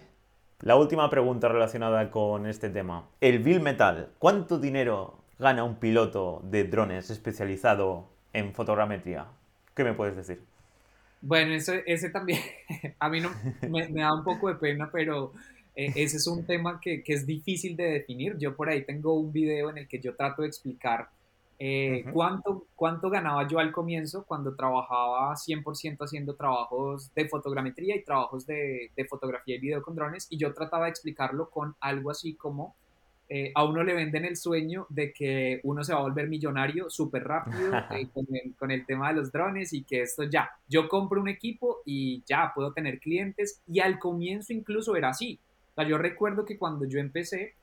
la 0.61 0.77
última 0.77 1.09
pregunta 1.09 1.49
relacionada 1.49 2.11
con 2.11 2.47
este 2.47 2.69
tema. 2.69 3.09
El 3.21 3.39
Bill 3.39 3.61
Metal, 3.61 4.11
¿cuánto 4.19 4.59
dinero 4.59 5.20
gana 5.41 5.65
un 5.65 5.77
piloto 5.77 6.43
de 6.45 6.65
drones 6.65 7.11
especializado 7.11 8.07
en 8.33 8.53
fotogrametría? 8.53 9.27
¿Qué 9.75 9.83
me 9.83 9.95
puedes 9.95 10.15
decir? 10.15 10.43
Bueno, 11.23 11.55
ese, 11.55 11.83
ese 11.87 12.11
también, 12.11 12.41
a 12.99 13.09
mí 13.09 13.21
no, 13.21 13.31
me, 13.69 13.89
da 13.89 14.15
un 14.15 14.23
poco 14.23 14.49
de 14.49 14.55
pena, 14.55 14.91
pero 14.93 15.33
eh, 15.75 15.93
ese 15.97 16.19
es 16.19 16.27
un 16.27 16.45
tema 16.45 16.81
que, 16.81 17.03
que, 17.03 17.15
es 17.15 17.27
difícil 17.27 17.77
de 17.77 17.85
definir. 17.85 18.37
Yo 18.39 18.55
por 18.55 18.69
ahí 18.69 18.85
tengo 18.85 19.15
un 19.15 19.33
video 19.33 19.71
en 19.71 19.79
el 19.79 19.89
que 19.89 19.99
yo 19.99 20.15
trato 20.15 20.43
de 20.43 20.49
explicar 20.49 21.09
eh, 21.63 22.05
cuánto, 22.15 22.65
cuánto 22.75 23.11
ganaba 23.11 23.47
yo 23.47 23.59
al 23.59 23.71
comienzo 23.71 24.25
cuando 24.25 24.55
trabajaba 24.55 25.35
100% 25.35 25.99
haciendo 26.01 26.35
trabajos 26.35 27.13
de 27.15 27.29
fotogrametría 27.29 27.97
y 27.97 28.03
trabajos 28.03 28.47
de, 28.47 28.91
de 28.97 29.05
fotografía 29.05 29.57
y 29.57 29.59
video 29.59 29.83
con 29.83 29.95
drones, 29.95 30.27
y 30.31 30.39
yo 30.39 30.55
trataba 30.55 30.85
de 30.85 30.91
explicarlo 30.93 31.51
con 31.51 31.77
algo 31.81 32.11
así 32.11 32.35
como 32.35 32.75
eh, 33.33 33.53
a 33.55 33.63
uno 33.65 33.85
le 33.85 33.95
venden 33.95 34.25
el 34.25 34.37
sueño 34.37 34.87
de 34.89 35.13
que 35.13 35.61
uno 35.63 35.85
se 35.85 35.93
va 35.93 36.01
a 36.01 36.03
volver 36.03 36.29
millonario 36.29 36.91
súper 36.91 37.23
rápido 37.23 37.73
eh, 37.93 38.09
con, 38.59 38.73
el, 38.73 38.85
tema 38.85 39.11
de 39.11 39.15
los 39.15 39.31
drones 39.31 39.73
y 39.73 39.85
que 39.85 40.03
esto 40.03 40.25
ya, 40.25 40.51
yo 40.69 40.89
compro 40.89 41.21
un 41.21 41.29
equipo 41.29 41.79
y 41.87 42.25
ya 42.27 42.51
puedo 42.53 42.73
tener 42.73 42.99
clientes 42.99 43.63
y 43.69 43.79
al 43.79 44.01
comienzo 44.01 44.53
incluso 44.53 44.97
era 44.97 45.11
así. 45.11 45.39
O 45.71 45.75
sea, 45.77 45.87
yo 45.87 45.97
recuerdo 45.97 46.45
que 46.45 46.59
cuando 46.59 46.87
yo 46.87 46.99
empecé 46.99 47.55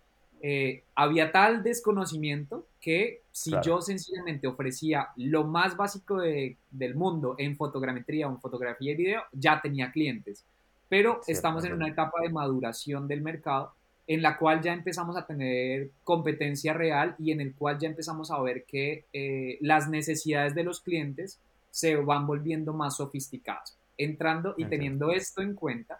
eh, 0.42 0.84
había 0.96 1.34
tal 1.34 1.64
desconocimiento 1.64 2.66
que 2.80 3.24
si 3.34 3.52
yo 3.62 3.82
sencillamente 3.82 4.48
ofrecía 4.48 5.10
lo 5.18 5.44
más 5.44 5.76
básico 5.76 6.22
del 6.22 6.96
mundo 6.96 7.36
en 7.38 7.58
fotogrametría 7.58 8.30
o 8.30 8.32
en 8.32 8.40
fotografía 8.40 8.94
y 8.94 8.96
video, 8.96 9.22
ya 9.34 9.60
tenía 9.60 9.92
clientes. 9.92 10.46
Pero 10.88 11.20
estamos 11.28 11.66
en 11.66 11.74
una 11.74 11.90
etapa 11.90 12.22
de 12.22 12.30
maduración 12.30 13.06
del 13.06 13.22
mercado 13.22 13.74
en 14.08 14.22
la 14.22 14.38
cual 14.38 14.62
ya 14.62 14.74
empezamos 14.74 15.18
a 15.18 15.26
tener 15.26 15.92
competencia 16.04 16.74
real 16.74 17.16
y 17.20 17.32
en 17.32 17.42
el 17.42 17.54
cual 17.54 17.78
ya 17.78 17.90
empezamos 17.90 18.32
a 18.32 18.42
ver 18.42 18.64
que 18.64 19.06
eh, 19.12 19.58
las 19.62 19.90
necesidades 19.90 20.56
de 20.56 20.64
los 20.64 20.80
clientes 20.80 21.40
se 21.70 21.96
van 21.98 22.26
volviendo 22.26 22.74
más 22.74 22.98
sofisticadas. 22.98 23.78
Entrando 23.98 24.56
y 24.58 24.66
teniendo 24.66 25.12
esto 25.12 25.42
en 25.42 25.54
cuenta, 25.56 26.00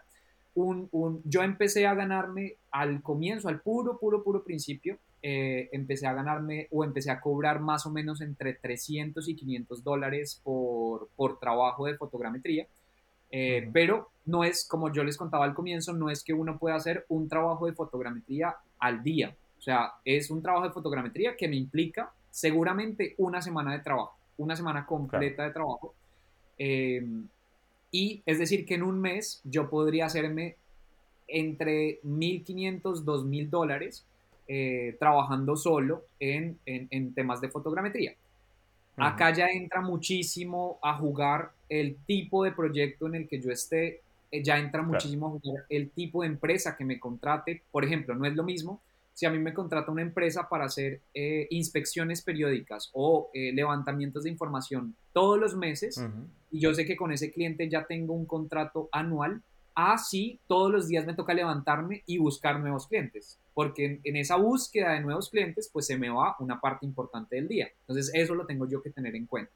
un, 0.54 0.88
un, 0.92 1.20
yo 1.24 1.42
empecé 1.42 1.86
a 1.86 1.94
ganarme 1.94 2.54
al 2.70 3.02
comienzo, 3.02 3.48
al 3.48 3.60
puro, 3.60 3.98
puro, 3.98 4.24
puro 4.24 4.42
principio, 4.42 4.98
eh, 5.20 5.68
empecé 5.72 6.06
a 6.06 6.12
ganarme 6.12 6.68
o 6.70 6.84
empecé 6.84 7.10
a 7.10 7.20
cobrar 7.20 7.60
más 7.60 7.84
o 7.86 7.90
menos 7.90 8.20
entre 8.20 8.54
300 8.54 9.28
y 9.28 9.34
500 9.34 9.82
dólares 9.82 10.40
por, 10.44 11.08
por 11.16 11.40
trabajo 11.40 11.86
de 11.86 11.96
fotogrametría. 11.96 12.66
Eh, 13.30 13.68
pero 13.72 14.10
no 14.26 14.44
es, 14.44 14.66
como 14.66 14.92
yo 14.92 15.04
les 15.04 15.16
contaba 15.16 15.44
al 15.44 15.54
comienzo, 15.54 15.92
no 15.92 16.10
es 16.10 16.22
que 16.22 16.32
uno 16.32 16.58
pueda 16.58 16.76
hacer 16.76 17.04
un 17.08 17.28
trabajo 17.28 17.66
de 17.66 17.72
fotogrametría 17.72 18.56
al 18.78 19.02
día. 19.02 19.34
O 19.58 19.60
sea, 19.60 19.92
es 20.04 20.30
un 20.30 20.42
trabajo 20.42 20.66
de 20.66 20.72
fotogrametría 20.72 21.36
que 21.36 21.48
me 21.48 21.56
implica 21.56 22.12
seguramente 22.30 23.14
una 23.18 23.42
semana 23.42 23.72
de 23.72 23.80
trabajo, 23.80 24.16
una 24.36 24.54
semana 24.54 24.86
completa 24.86 25.44
de 25.44 25.50
trabajo. 25.50 25.94
Eh, 26.58 27.04
y 27.90 28.22
es 28.26 28.38
decir, 28.38 28.66
que 28.66 28.74
en 28.74 28.82
un 28.82 29.00
mes 29.00 29.40
yo 29.44 29.68
podría 29.68 30.06
hacerme 30.06 30.56
entre 31.26 32.00
1.500, 32.02 33.04
2.000 33.04 33.48
dólares 33.48 34.04
eh, 34.46 34.96
trabajando 34.98 35.56
solo 35.56 36.04
en, 36.18 36.58
en, 36.64 37.14
temas 37.14 37.40
de 37.40 37.50
fotogrametría. 37.50 38.14
Acá 38.96 39.32
ya 39.32 39.46
entra 39.48 39.80
muchísimo 39.80 40.78
a 40.82 40.94
jugar 40.94 41.52
el 41.68 41.96
tipo 42.06 42.44
de 42.44 42.52
proyecto 42.52 43.06
en 43.06 43.14
el 43.14 43.28
que 43.28 43.40
yo 43.40 43.50
esté, 43.50 44.02
eh, 44.30 44.42
ya 44.42 44.58
entra 44.58 44.82
muchísimo 44.82 45.26
a 45.26 45.30
jugar 45.30 45.64
el 45.68 45.90
tipo 45.90 46.22
de 46.22 46.28
empresa 46.28 46.76
que 46.76 46.84
me 46.84 46.98
contrate. 47.00 47.62
Por 47.70 47.84
ejemplo, 47.84 48.14
no 48.14 48.26
es 48.26 48.34
lo 48.34 48.42
mismo 48.42 48.80
si 49.18 49.26
a 49.26 49.30
mí 49.30 49.38
me 49.40 49.52
contrata 49.52 49.90
una 49.90 50.02
empresa 50.02 50.48
para 50.48 50.66
hacer 50.66 51.00
eh, 51.12 51.48
inspecciones 51.50 52.22
periódicas 52.22 52.88
o 52.92 53.30
eh, 53.34 53.52
levantamientos 53.52 54.22
de 54.22 54.30
información 54.30 54.94
todos 55.12 55.40
los 55.40 55.56
meses 55.56 56.00
y 56.52 56.60
yo 56.60 56.72
sé 56.72 56.84
que 56.84 56.96
con 56.96 57.10
ese 57.10 57.32
cliente 57.32 57.68
ya 57.68 57.84
tengo 57.84 58.14
un 58.14 58.26
contrato 58.26 58.88
anual, 58.92 59.42
así 59.74 60.38
todos 60.46 60.70
los 60.70 60.86
días 60.86 61.04
me 61.04 61.14
toca 61.14 61.34
levantarme 61.34 62.04
y 62.06 62.18
buscar 62.18 62.60
nuevos 62.60 62.86
clientes, 62.86 63.40
porque 63.54 63.98
en, 64.04 64.16
esa 64.16 64.36
búsqueda 64.36 64.92
de 64.92 65.00
nuevos 65.00 65.30
clientes 65.30 65.68
pues 65.72 65.86
se 65.86 65.98
me 65.98 66.10
va 66.10 66.36
una 66.38 66.60
parte 66.60 66.86
importante 66.86 67.34
del 67.34 67.48
día. 67.48 67.68
Entonces 67.80 68.12
eso 68.14 68.36
lo 68.36 68.46
tengo 68.46 68.68
yo 68.68 68.80
que 68.80 68.90
tener 68.90 69.16
en 69.16 69.26
cuenta. 69.26 69.50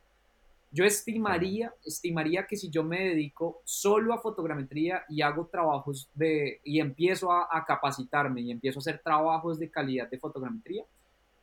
Yo 0.74 0.86
estimaría, 0.86 1.74
estimaría 1.84 2.46
que 2.46 2.56
si 2.56 2.70
yo 2.70 2.82
me 2.82 3.08
dedico 3.08 3.60
solo 3.64 4.14
a 4.14 4.22
fotogrametría 4.22 5.04
y 5.06 5.20
hago 5.20 5.46
trabajos 5.46 6.08
de, 6.14 6.60
y 6.64 6.80
empiezo 6.80 7.30
a, 7.30 7.64
capacitarme 7.66 8.40
y 8.40 8.50
empiezo 8.50 8.78
a 8.78 8.80
hacer 8.80 9.00
trabajos 9.04 9.58
de 9.58 9.68
calidad 9.68 10.08
de 10.08 10.18
fotogrametría, 10.18 10.84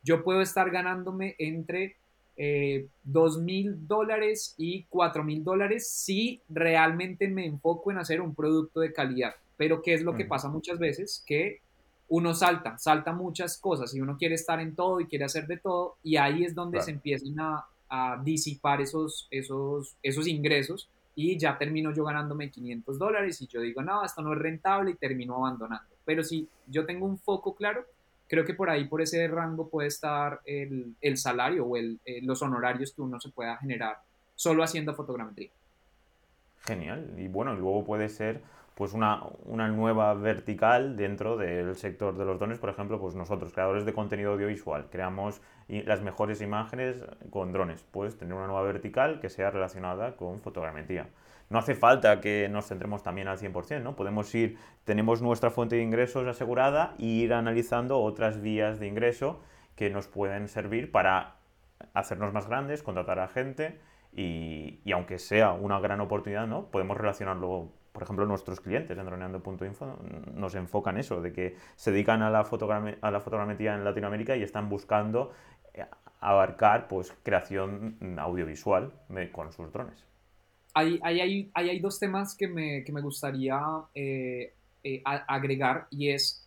yo 0.02 0.24
puedo 0.24 0.40
estar 0.40 0.68
ganándome 0.70 1.36
entre 1.38 1.96
eh, 2.36 2.88
dos 3.04 3.38
mil 3.38 3.86
dólares 3.86 4.56
y 4.58 4.84
cuatro 4.88 5.22
mil 5.22 5.44
dólares 5.44 5.88
si 5.88 6.40
realmente 6.48 7.28
me 7.28 7.46
enfoco 7.46 7.92
en 7.92 7.98
hacer 7.98 8.20
un 8.20 8.34
producto 8.34 8.80
de 8.80 8.92
calidad. 8.92 9.34
Pero 9.56 9.80
¿qué 9.80 9.94
es 9.94 10.02
lo 10.02 10.16
que 10.16 10.24
pasa 10.24 10.48
muchas 10.48 10.80
veces? 10.80 11.22
Que 11.24 11.60
uno 12.08 12.34
salta, 12.34 12.78
salta 12.78 13.12
muchas 13.12 13.58
cosas 13.58 13.94
y 13.94 14.00
uno 14.00 14.16
quiere 14.18 14.34
estar 14.34 14.58
en 14.58 14.74
todo 14.74 15.00
y 15.00 15.06
quiere 15.06 15.26
hacer 15.26 15.46
de 15.46 15.58
todo 15.58 15.98
y 16.02 16.16
ahí 16.16 16.42
es 16.44 16.56
donde 16.56 16.80
se 16.80 16.90
empiezan 16.90 17.38
a, 17.38 17.66
a, 17.90 18.20
disipar 18.22 18.80
esos, 18.80 19.28
esos, 19.30 19.96
esos 20.02 20.26
ingresos 20.26 20.88
y 21.14 21.36
ya 21.38 21.58
termino 21.58 21.92
yo 21.92 22.04
ganándome 22.04 22.50
500 22.50 22.98
dólares 22.98 23.40
y 23.42 23.46
yo 23.46 23.60
digo, 23.60 23.82
no, 23.82 24.04
esto 24.04 24.22
no 24.22 24.32
es 24.32 24.38
rentable 24.38 24.92
y 24.92 24.94
termino 24.94 25.36
abandonando. 25.36 25.94
Pero 26.04 26.22
si 26.22 26.48
yo 26.66 26.86
tengo 26.86 27.04
un 27.06 27.18
foco 27.18 27.54
claro, 27.54 27.84
creo 28.28 28.44
que 28.44 28.54
por 28.54 28.70
ahí, 28.70 28.86
por 28.86 29.02
ese 29.02 29.26
rango 29.28 29.68
puede 29.68 29.88
estar 29.88 30.40
el, 30.44 30.94
el 31.00 31.16
salario 31.16 31.66
o 31.66 31.76
el, 31.76 31.98
eh, 32.04 32.20
los 32.22 32.40
honorarios 32.42 32.92
que 32.92 33.02
uno 33.02 33.20
se 33.20 33.30
pueda 33.30 33.56
generar 33.56 33.98
solo 34.36 34.62
haciendo 34.62 34.94
fotogrametría. 34.94 35.50
Genial. 36.60 37.14
Y 37.18 37.28
bueno, 37.28 37.54
luego 37.54 37.84
puede 37.84 38.08
ser 38.08 38.40
pues 38.80 38.94
una, 38.94 39.24
una, 39.44 39.68
nueva 39.68 40.14
vertical 40.14 40.96
dentro 40.96 41.36
del 41.36 41.76
sector 41.76 42.16
de 42.16 42.24
los 42.24 42.38
dones, 42.38 42.58
por 42.58 42.70
ejemplo, 42.70 42.98
pues 42.98 43.14
nosotros, 43.14 43.52
creadores 43.52 43.84
de 43.84 43.92
contenido 43.92 44.32
audiovisual, 44.32 44.86
creamos 44.90 45.42
las 45.68 46.00
mejores 46.00 46.40
imágenes 46.40 47.04
con 47.28 47.52
drones, 47.52 47.84
pues 47.90 48.16
tener 48.16 48.32
una 48.32 48.46
nueva 48.46 48.62
vertical 48.62 49.20
que 49.20 49.28
sea 49.28 49.50
relacionada 49.50 50.16
con 50.16 50.40
fotogrametría. 50.40 51.08
No 51.50 51.58
hace 51.58 51.74
falta 51.74 52.22
que 52.22 52.48
nos 52.48 52.68
centremos 52.68 53.02
también 53.02 53.28
al 53.28 53.36
100%, 53.36 53.82
¿no? 53.82 53.96
Podemos 53.96 54.34
ir, 54.34 54.56
tenemos 54.84 55.20
nuestra 55.20 55.50
fuente 55.50 55.76
de 55.76 55.82
ingresos 55.82 56.26
asegurada 56.26 56.94
e 56.98 57.04
ir 57.04 57.34
analizando 57.34 58.00
otras 58.00 58.40
vías 58.40 58.80
de 58.80 58.86
ingreso 58.86 59.42
que 59.76 59.90
nos 59.90 60.08
pueden 60.08 60.48
servir 60.48 60.90
para 60.90 61.34
hacernos 61.92 62.32
más 62.32 62.48
grandes, 62.48 62.82
contratar 62.82 63.18
a 63.18 63.28
gente 63.28 63.78
y, 64.14 64.80
y 64.86 64.92
aunque 64.92 65.18
sea 65.18 65.52
una 65.52 65.78
gran 65.80 66.00
oportunidad, 66.00 66.46
¿no? 66.46 66.70
Podemos 66.70 66.96
relacionarlo 66.96 67.78
por 67.92 68.02
ejemplo, 68.04 68.24
nuestros 68.26 68.60
clientes 68.60 68.96
en 68.96 69.04
droneando.info 69.04 69.98
nos 70.34 70.54
enfocan 70.54 70.96
eso, 70.98 71.20
de 71.20 71.32
que 71.32 71.56
se 71.76 71.90
dedican 71.90 72.22
a 72.22 72.30
la, 72.30 72.40
a 72.40 73.10
la 73.10 73.20
fotogrametría 73.20 73.74
en 73.74 73.84
Latinoamérica 73.84 74.36
y 74.36 74.42
están 74.42 74.68
buscando 74.68 75.32
eh, 75.74 75.84
abarcar 76.20 76.88
pues, 76.88 77.12
creación 77.22 77.96
audiovisual 78.18 78.92
con 79.32 79.52
sus 79.52 79.72
drones. 79.72 80.04
Hay, 80.74 81.00
hay, 81.02 81.20
hay, 81.20 81.50
hay 81.54 81.80
dos 81.80 81.98
temas 81.98 82.36
que 82.36 82.46
me, 82.46 82.84
que 82.84 82.92
me 82.92 83.00
gustaría 83.00 83.60
eh, 83.92 84.54
eh, 84.84 85.02
agregar 85.04 85.88
y 85.90 86.10
es, 86.10 86.46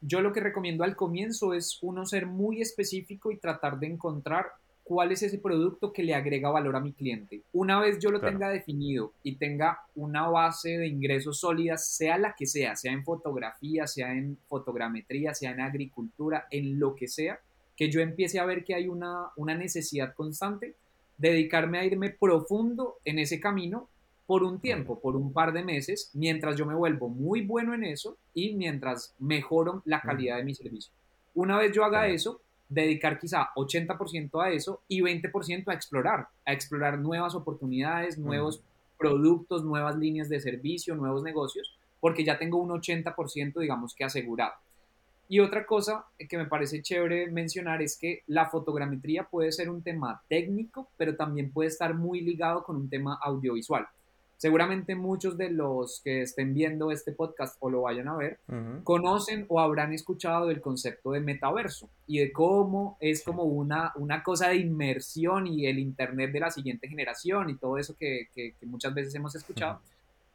yo 0.00 0.20
lo 0.20 0.32
que 0.32 0.40
recomiendo 0.40 0.84
al 0.84 0.94
comienzo 0.94 1.52
es 1.52 1.78
uno 1.82 2.04
ser 2.04 2.26
muy 2.26 2.60
específico 2.60 3.32
y 3.32 3.38
tratar 3.38 3.78
de 3.78 3.88
encontrar 3.88 4.46
cuál 4.88 5.12
es 5.12 5.22
ese 5.22 5.38
producto 5.38 5.92
que 5.92 6.02
le 6.02 6.14
agrega 6.14 6.48
valor 6.48 6.74
a 6.74 6.80
mi 6.80 6.94
cliente. 6.94 7.42
Una 7.52 7.78
vez 7.78 7.98
yo 7.98 8.10
lo 8.10 8.20
tenga 8.20 8.48
definido 8.48 9.12
y 9.22 9.36
tenga 9.36 9.80
una 9.94 10.28
base 10.28 10.78
de 10.78 10.86
ingresos 10.86 11.40
sólidas, 11.40 11.86
sea 11.86 12.16
la 12.16 12.34
que 12.34 12.46
sea, 12.46 12.74
sea 12.74 12.92
en 12.92 13.04
fotografía, 13.04 13.86
sea 13.86 14.14
en 14.14 14.38
fotogrametría, 14.48 15.34
sea 15.34 15.50
en 15.50 15.60
agricultura, 15.60 16.46
en 16.50 16.80
lo 16.80 16.94
que 16.94 17.06
sea, 17.06 17.38
que 17.76 17.90
yo 17.90 18.00
empiece 18.00 18.38
a 18.38 18.46
ver 18.46 18.64
que 18.64 18.74
hay 18.74 18.88
una, 18.88 19.26
una 19.36 19.54
necesidad 19.54 20.14
constante, 20.14 20.74
dedicarme 21.18 21.78
a 21.78 21.84
irme 21.84 22.08
profundo 22.08 22.96
en 23.04 23.18
ese 23.18 23.38
camino 23.40 23.90
por 24.26 24.42
un 24.42 24.58
tiempo, 24.58 25.00
por 25.00 25.16
un 25.16 25.34
par 25.34 25.52
de 25.52 25.64
meses, 25.64 26.10
mientras 26.14 26.56
yo 26.56 26.64
me 26.64 26.74
vuelvo 26.74 27.10
muy 27.10 27.42
bueno 27.42 27.74
en 27.74 27.84
eso 27.84 28.16
y 28.32 28.54
mientras 28.54 29.14
mejoro 29.18 29.82
la 29.84 30.00
calidad 30.00 30.38
de 30.38 30.44
mi 30.44 30.54
servicio. 30.54 30.92
Una 31.34 31.58
vez 31.58 31.72
yo 31.72 31.84
haga 31.84 32.08
eso, 32.08 32.40
dedicar 32.68 33.18
quizá 33.18 33.48
80% 33.54 34.42
a 34.42 34.50
eso 34.50 34.82
y 34.88 35.00
20% 35.00 35.68
a 35.68 35.74
explorar, 35.74 36.28
a 36.44 36.52
explorar 36.52 36.98
nuevas 36.98 37.34
oportunidades, 37.34 38.18
nuevos 38.18 38.62
productos, 38.98 39.64
nuevas 39.64 39.96
líneas 39.96 40.28
de 40.28 40.40
servicio, 40.40 40.94
nuevos 40.94 41.22
negocios, 41.22 41.76
porque 42.00 42.24
ya 42.24 42.38
tengo 42.38 42.58
un 42.58 42.70
80% 42.70 43.60
digamos 43.60 43.94
que 43.94 44.04
asegurado. 44.04 44.52
Y 45.30 45.40
otra 45.40 45.66
cosa 45.66 46.06
que 46.28 46.38
me 46.38 46.46
parece 46.46 46.80
chévere 46.80 47.30
mencionar 47.30 47.82
es 47.82 47.98
que 47.98 48.22
la 48.26 48.46
fotogrametría 48.46 49.24
puede 49.24 49.52
ser 49.52 49.68
un 49.68 49.82
tema 49.82 50.22
técnico, 50.26 50.88
pero 50.96 51.16
también 51.16 51.52
puede 51.52 51.68
estar 51.68 51.94
muy 51.94 52.22
ligado 52.22 52.64
con 52.64 52.76
un 52.76 52.88
tema 52.88 53.18
audiovisual. 53.22 53.86
Seguramente 54.38 54.94
muchos 54.94 55.36
de 55.36 55.50
los 55.50 56.00
que 56.04 56.22
estén 56.22 56.54
viendo 56.54 56.92
este 56.92 57.10
podcast 57.10 57.56
o 57.58 57.70
lo 57.70 57.82
vayan 57.82 58.06
a 58.06 58.16
ver, 58.16 58.38
conocen 58.84 59.44
o 59.48 59.58
habrán 59.58 59.92
escuchado 59.92 60.46
del 60.46 60.60
concepto 60.60 61.10
de 61.10 61.18
metaverso 61.18 61.90
y 62.06 62.20
de 62.20 62.30
cómo 62.30 62.96
es 63.00 63.24
como 63.24 63.42
una, 63.42 63.92
una 63.96 64.22
cosa 64.22 64.50
de 64.50 64.58
inmersión 64.58 65.48
y 65.48 65.66
el 65.66 65.80
Internet 65.80 66.30
de 66.30 66.38
la 66.38 66.52
siguiente 66.52 66.86
generación 66.86 67.50
y 67.50 67.56
todo 67.56 67.78
eso 67.78 67.96
que, 67.96 68.28
que, 68.32 68.54
muchas 68.62 68.94
veces 68.94 69.12
hemos 69.16 69.34
escuchado. 69.34 69.80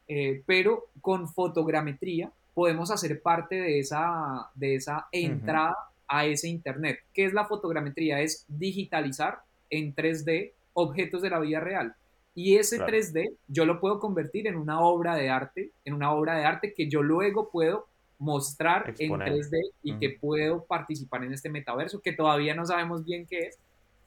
Eh, 0.06 0.42
pero 0.44 0.84
con 1.00 1.26
fotogrametría 1.26 2.30
podemos 2.52 2.90
hacer 2.90 3.22
parte 3.22 3.54
de 3.54 3.78
esa, 3.78 4.50
de 4.54 4.74
esa 4.74 5.08
entrada 5.12 5.78
a 6.06 6.26
ese 6.26 6.48
Internet. 6.48 6.98
¿Qué 7.14 7.24
es 7.24 7.32
la 7.32 7.46
fotogrametría? 7.46 8.20
Es 8.20 8.44
digitalizar 8.48 9.38
en 9.70 9.94
3D 9.94 10.52
objetos 10.74 11.22
de 11.22 11.30
la 11.30 11.38
vida 11.38 11.60
real 11.60 11.96
y 12.34 12.56
ese 12.56 12.80
3D 12.80 13.32
yo 13.46 13.64
lo 13.64 13.80
puedo 13.80 14.00
convertir 14.00 14.46
en 14.46 14.56
una 14.56 14.80
obra 14.80 15.14
de 15.14 15.30
arte, 15.30 15.70
en 15.84 15.94
una 15.94 16.12
obra 16.12 16.36
de 16.36 16.44
arte 16.44 16.74
que 16.74 16.88
yo 16.88 17.02
luego 17.02 17.48
puedo 17.50 17.86
mostrar 18.18 18.94
en 18.98 19.12
3D 19.12 19.60
y 19.82 19.98
que 19.98 20.10
puedo 20.10 20.64
participar 20.64 21.24
en 21.24 21.32
este 21.32 21.48
metaverso, 21.48 22.00
que 22.00 22.12
todavía 22.12 22.54
no 22.54 22.66
sabemos 22.66 23.04
bien 23.04 23.26
qué 23.26 23.38
es, 23.48 23.58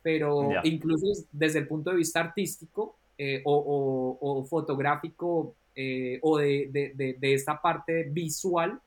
pero 0.01 0.49
incluso 0.63 1.25
desde 1.31 1.59
el 1.59 1.67
punto 1.67 1.91
de 1.91 1.97
vista 1.97 2.19
artístico 2.19 2.95
eh, 3.17 3.41
o, 3.45 4.45
fotográfico 4.49 5.55
eh, 5.75 6.19
o 6.21 6.37
de, 6.37 6.69
de, 6.71 7.33
esta 7.33 7.61
parte 7.61 8.03
visual, 8.03 8.79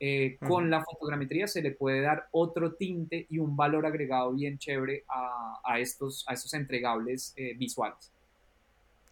eh, 0.00 0.36
con 0.46 0.70
la 0.70 0.84
fotogrametría 0.84 1.46
se 1.46 1.62
le 1.62 1.70
puede 1.70 2.00
dar 2.00 2.26
otro 2.32 2.74
tinte 2.74 3.26
y 3.30 3.38
un 3.38 3.56
valor 3.56 3.86
agregado 3.86 4.32
bien 4.32 4.58
chévere 4.58 5.04
a, 5.08 5.60
a 5.64 5.78
estos, 5.80 6.24
a 6.28 6.34
estos 6.34 6.52
entregables 6.54 7.34
visuales. 7.56 8.13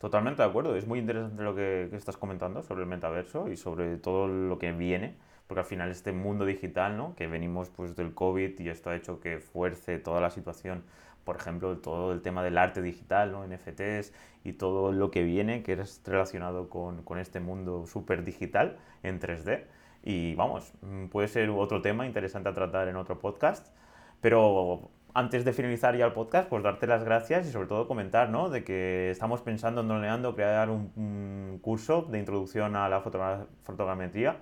Totalmente 0.02 0.42
de 0.42 0.48
acuerdo, 0.48 0.74
es 0.74 0.84
muy 0.84 0.98
interesante 0.98 1.44
lo 1.44 1.54
que, 1.54 1.88
estás 1.92 2.16
comentando 2.16 2.64
sobre 2.64 2.82
el 2.82 2.88
metaverso 2.88 3.48
y 3.48 3.56
sobre 3.56 3.98
todo 3.98 4.26
lo 4.26 4.58
que 4.58 4.72
viene, 4.72 5.14
porque 5.46 5.60
al 5.60 5.66
final 5.66 5.92
este 5.92 6.10
mundo 6.10 6.44
digital, 6.44 6.96
¿no? 6.96 7.14
que 7.14 7.28
venimos 7.28 7.68
pues 7.70 7.94
del 7.94 8.12
COVID 8.12 8.58
y 8.58 8.68
esto 8.68 8.90
ha 8.90 8.96
hecho 8.96 9.20
que 9.20 9.38
fuerce 9.38 10.00
toda 10.00 10.20
la 10.20 10.30
situación, 10.30 10.82
por 11.22 11.36
ejemplo, 11.36 11.78
todo 11.78 12.12
el 12.12 12.20
tema 12.20 12.42
del 12.42 12.58
arte 12.58 12.82
digital, 12.82 13.30
¿no? 13.30 13.46
NFTs 13.46 14.12
y 14.42 14.54
todo 14.54 14.90
lo 14.90 15.12
que 15.12 15.22
viene, 15.22 15.62
que 15.62 15.74
es 15.74 16.02
relacionado 16.04 16.68
con, 16.68 17.04
con 17.04 17.20
este 17.20 17.38
mundo 17.38 17.86
súper 17.86 18.24
digital 18.24 18.78
en 19.04 19.20
3D. 19.20 19.66
Y 20.02 20.34
vamos, 20.34 20.72
mm, 20.82 21.06
puede 21.10 21.28
ser 21.28 21.48
otro 21.50 21.80
tema 21.80 22.06
interesante 22.06 22.48
a 22.48 22.54
tratar 22.54 22.88
en 22.88 22.96
otro 22.96 23.20
podcast, 23.20 23.72
pero 24.20 24.90
antes 25.14 25.44
de 25.44 25.52
finalizar 25.52 25.96
ya 25.96 26.06
el 26.06 26.12
podcast, 26.12 26.48
pues 26.48 26.62
darte 26.62 26.86
las 26.86 27.04
gracias 27.04 27.46
y 27.46 27.50
sobre 27.50 27.68
todo 27.68 27.86
comentar, 27.86 28.30
¿no? 28.30 28.48
De 28.48 28.64
que 28.64 29.10
estamos 29.10 29.42
pensando 29.42 29.82
en 29.82 29.88
Droneando 29.88 30.34
crear 30.34 30.70
un, 30.70 31.58
curso 31.62 32.02
de 32.02 32.18
introducción 32.18 32.76
a 32.76 32.88
la 32.88 33.00
fotogrametría 33.00 34.36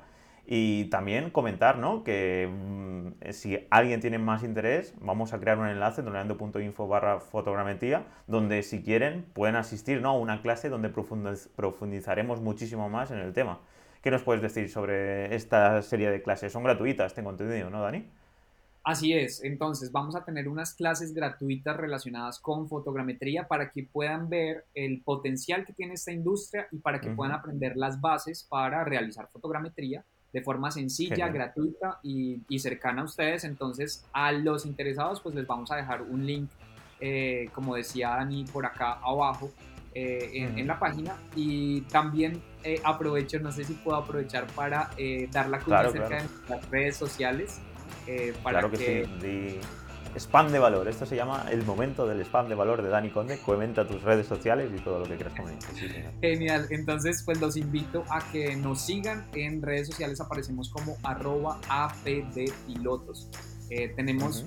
y 0.46 0.84
también 0.86 1.30
comentar, 1.30 1.78
¿no? 1.78 2.04
Que 2.04 2.48
mm, 2.48 3.30
si 3.32 3.66
alguien 3.70 4.00
tiene 4.00 4.18
más 4.18 4.42
interés, 4.42 4.94
vamos 5.00 5.32
a 5.32 5.40
crear 5.40 5.58
un 5.58 5.66
enlace, 5.66 6.02
droneando.info 6.02 6.86
barra 6.88 7.20
fotogrametría, 7.20 8.04
donde 8.26 8.62
si 8.62 8.82
quieren 8.82 9.24
pueden 9.32 9.56
asistir, 9.56 10.00
¿no? 10.00 10.10
A 10.10 10.18
una 10.18 10.40
clase 10.40 10.68
donde 10.68 10.88
profundizaremos 10.88 12.40
muchísimo 12.40 12.88
más 12.88 13.10
en 13.10 13.18
el 13.18 13.32
tema. 13.32 13.60
¿Qué 14.02 14.10
nos 14.10 14.22
puedes 14.22 14.40
decir 14.40 14.70
sobre 14.70 15.34
esta 15.34 15.82
serie 15.82 16.10
de 16.10 16.22
clases? 16.22 16.52
Son 16.52 16.62
gratuitas, 16.62 17.12
tengo 17.12 17.30
entendido, 17.30 17.70
¿no, 17.70 17.82
Dani? 17.82 18.08
Así 18.82 19.12
es, 19.12 19.44
entonces 19.44 19.92
vamos 19.92 20.16
a 20.16 20.24
tener 20.24 20.48
unas 20.48 20.72
clases 20.72 21.12
gratuitas 21.12 21.76
relacionadas 21.76 22.38
con 22.38 22.66
fotogrametría 22.66 23.46
para 23.46 23.70
que 23.70 23.82
puedan 23.84 24.30
ver 24.30 24.64
el 24.74 25.02
potencial 25.02 25.66
que 25.66 25.74
tiene 25.74 25.94
esta 25.94 26.12
industria 26.12 26.66
y 26.72 26.78
para 26.78 26.98
que 26.98 27.10
puedan 27.10 27.34
aprender 27.34 27.76
las 27.76 28.00
bases 28.00 28.46
para 28.48 28.82
realizar 28.84 29.28
fotogrametría 29.30 30.02
de 30.32 30.42
forma 30.42 30.70
sencilla, 30.70 31.28
gratuita 31.28 31.98
y, 32.02 32.40
cercana 32.58 33.02
a 33.02 33.04
ustedes. 33.04 33.44
Entonces 33.44 34.06
a 34.12 34.32
los 34.32 34.64
interesados 34.64 35.20
pues 35.20 35.34
les 35.34 35.46
vamos 35.46 35.70
a 35.70 35.76
dejar 35.76 36.02
un 36.02 36.24
link, 36.26 36.48
eh, 37.00 37.50
como 37.54 37.74
decía 37.74 38.10
Dani, 38.10 38.44
por 38.44 38.64
acá 38.64 38.94
abajo 39.02 39.50
eh, 39.94 40.30
en, 40.56 40.66
la 40.66 40.78
página. 40.78 41.16
Y 41.36 41.82
también 41.82 42.40
eh, 42.64 42.80
aprovecho, 42.82 43.38
no 43.40 43.52
sé 43.52 43.64
si 43.64 43.74
puedo 43.74 43.98
aprovechar 43.98 44.46
para 44.54 44.90
dar 45.30 45.48
la 45.48 45.58
cuenta 45.60 45.88
acerca 45.88 46.22
de 46.22 46.28
las 46.48 46.70
redes 46.70 46.96
sociales. 46.96 47.60
Eh, 48.06 48.34
claro 48.42 48.70
que, 48.70 49.06
sí. 49.20 49.60
Spam 50.16 50.50
de 50.50 50.58
valor. 50.58 50.88
Esto 50.88 51.06
se 51.06 51.14
llama 51.14 51.46
el 51.50 51.64
momento 51.64 52.06
del 52.06 52.20
spam 52.22 52.48
de 52.48 52.56
valor 52.56 52.82
de 52.82 52.88
Dani 52.88 53.10
Conde. 53.10 53.38
Comenta 53.38 53.86
tus 53.86 54.02
redes 54.02 54.26
sociales 54.26 54.70
y 54.76 54.80
todo 54.80 54.98
lo 54.98 55.04
que 55.04 55.14
quieras 55.14 55.34
comentar. 55.38 55.70
Genial. 56.20 56.66
Entonces, 56.70 57.22
pues 57.24 57.40
los 57.40 57.56
invito 57.56 58.04
a 58.10 58.20
que 58.32 58.56
nos 58.56 58.80
sigan 58.80 59.26
en 59.34 59.62
redes 59.62 59.86
sociales. 59.86 60.20
Aparecemos 60.20 60.70
como 60.70 60.96
arroba 61.04 61.60
apdpilotos. 61.68 63.28
Eh, 63.70 63.92
tenemos 63.94 64.44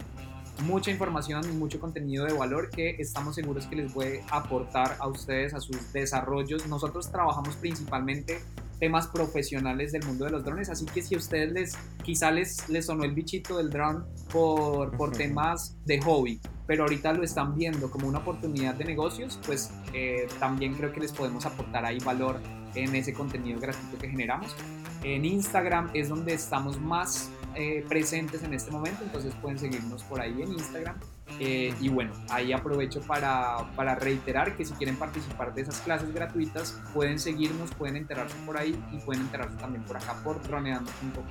mucha 0.63 0.91
información 0.91 1.43
y 1.45 1.53
mucho 1.53 1.79
contenido 1.79 2.25
de 2.25 2.33
valor 2.33 2.69
que 2.69 2.97
estamos 2.99 3.35
seguros 3.35 3.65
que 3.65 3.77
les 3.77 3.91
puede 3.91 4.23
aportar 4.31 4.97
a 4.99 5.07
ustedes, 5.07 5.53
a 5.53 5.61
sus 5.61 5.93
desarrollos. 5.93 6.67
Nosotros 6.67 7.09
trabajamos 7.09 7.55
principalmente 7.55 8.41
temas 8.79 9.07
profesionales 9.07 9.91
del 9.91 10.03
mundo 10.05 10.25
de 10.25 10.31
los 10.31 10.43
drones, 10.43 10.69
así 10.69 10.85
que 10.85 11.01
si 11.01 11.15
a 11.15 11.17
ustedes 11.17 11.51
les, 11.51 11.77
quizá 12.03 12.31
les, 12.31 12.67
les 12.69 12.85
sonó 12.85 13.03
el 13.03 13.13
bichito 13.13 13.57
del 13.57 13.69
drone 13.69 14.05
por, 14.31 14.95
por 14.97 15.11
temas 15.11 15.77
de 15.85 16.01
hobby, 16.01 16.41
pero 16.67 16.83
ahorita 16.83 17.13
lo 17.13 17.23
están 17.23 17.55
viendo 17.55 17.89
como 17.89 18.07
una 18.07 18.19
oportunidad 18.19 18.75
de 18.75 18.85
negocios, 18.85 19.39
pues 19.45 19.71
eh, 19.93 20.27
también 20.39 20.73
creo 20.75 20.91
que 20.91 20.99
les 20.99 21.11
podemos 21.11 21.45
aportar 21.45 21.85
ahí 21.85 21.99
valor 21.99 22.39
en 22.75 22.95
ese 22.95 23.13
contenido 23.13 23.59
gratuito 23.59 23.97
que 23.97 24.09
generamos. 24.09 24.55
En 25.03 25.25
Instagram 25.25 25.89
es 25.93 26.09
donde 26.09 26.33
estamos 26.33 26.79
más 26.79 27.29
eh, 27.55 27.85
presentes 27.87 28.43
en 28.43 28.53
este 28.53 28.71
momento, 28.71 29.03
entonces 29.03 29.33
pueden 29.41 29.59
seguirnos 29.59 30.03
por 30.03 30.21
ahí 30.21 30.41
en 30.41 30.53
Instagram. 30.53 30.95
Eh, 31.39 31.73
y 31.81 31.89
bueno, 31.89 32.11
ahí 32.29 32.53
aprovecho 32.53 33.01
para, 33.01 33.57
para, 33.75 33.95
reiterar 33.95 34.55
que 34.55 34.65
si 34.65 34.73
quieren 34.73 34.95
participar 34.97 35.53
de 35.53 35.63
esas 35.63 35.79
clases 35.81 36.13
gratuitas, 36.13 36.79
pueden 36.93 37.19
seguirnos, 37.19 37.71
pueden 37.71 37.97
enterarse 37.97 38.35
por 38.45 38.57
ahí 38.57 38.79
y 38.91 38.97
pueden 38.99 39.23
enterarse 39.23 39.57
también 39.57 39.83
por 39.83 39.97
acá 39.97 40.15
por 40.23 40.41
droneando.info. 40.43 41.21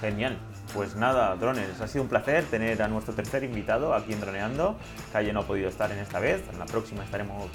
Genial. 0.00 0.38
Pues 0.74 0.96
nada, 0.96 1.34
drones, 1.36 1.80
ha 1.80 1.88
sido 1.88 2.02
un 2.02 2.08
placer 2.08 2.44
tener 2.44 2.82
a 2.82 2.88
nuestro 2.88 3.14
tercer 3.14 3.42
invitado 3.42 3.94
aquí 3.94 4.12
en 4.12 4.20
Droneando. 4.20 4.76
Calle 5.12 5.32
no 5.32 5.40
ha 5.40 5.46
podido 5.46 5.68
estar 5.68 5.90
en 5.90 5.98
esta 5.98 6.20
vez, 6.20 6.42
en 6.52 6.58
la 6.58 6.66
próxima 6.66 7.04
estaremos, 7.04 7.48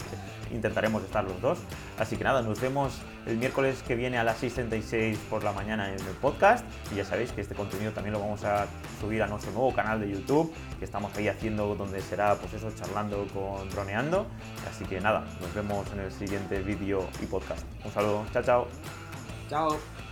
intentaremos 0.52 1.04
estar 1.04 1.24
los 1.24 1.40
dos. 1.40 1.60
Así 2.00 2.18
que 2.18 2.24
nada, 2.24 2.42
nos 2.42 2.60
vemos 2.60 3.00
el 3.28 3.38
miércoles 3.38 3.84
que 3.88 3.96
viene 3.96 4.18
a 4.18 4.24
las 4.24 4.42
6.36 4.42 5.18
por 5.30 5.44
la 5.44 5.52
mañana 5.52 5.90
en 5.90 6.00
el 6.00 6.16
podcast. 6.22 6.66
Y 6.92 6.96
ya 6.96 7.06
sabéis 7.06 7.32
que 7.32 7.42
este 7.42 7.54
contenido 7.54 7.92
también 7.92 8.14
lo 8.14 8.20
vamos 8.20 8.44
a 8.46 8.66
subir 9.00 9.22
a 9.22 9.28
nuestro 9.28 9.52
nuevo 9.52 9.74
canal 9.74 10.00
de 10.00 10.10
YouTube, 10.10 10.52
que 10.80 10.86
estamos 10.86 11.16
ahí 11.16 11.28
haciendo 11.28 11.76
donde 11.76 12.02
será 12.02 12.36
pues 12.36 12.54
eso, 12.54 12.72
charlando 12.76 13.28
con 13.28 13.70
Droneando. 13.70 14.26
Así 14.70 14.86
que 14.86 15.00
nada, 15.00 15.24
nos 15.40 15.54
vemos 15.54 15.86
en 15.94 16.00
el 16.00 16.12
siguiente 16.12 16.60
vídeo 16.64 17.08
y 17.22 17.28
podcast. 17.28 17.64
Un 17.86 17.92
saludo, 17.92 18.26
chao, 18.34 18.44
chao. 18.44 18.68
Chao. 19.50 20.03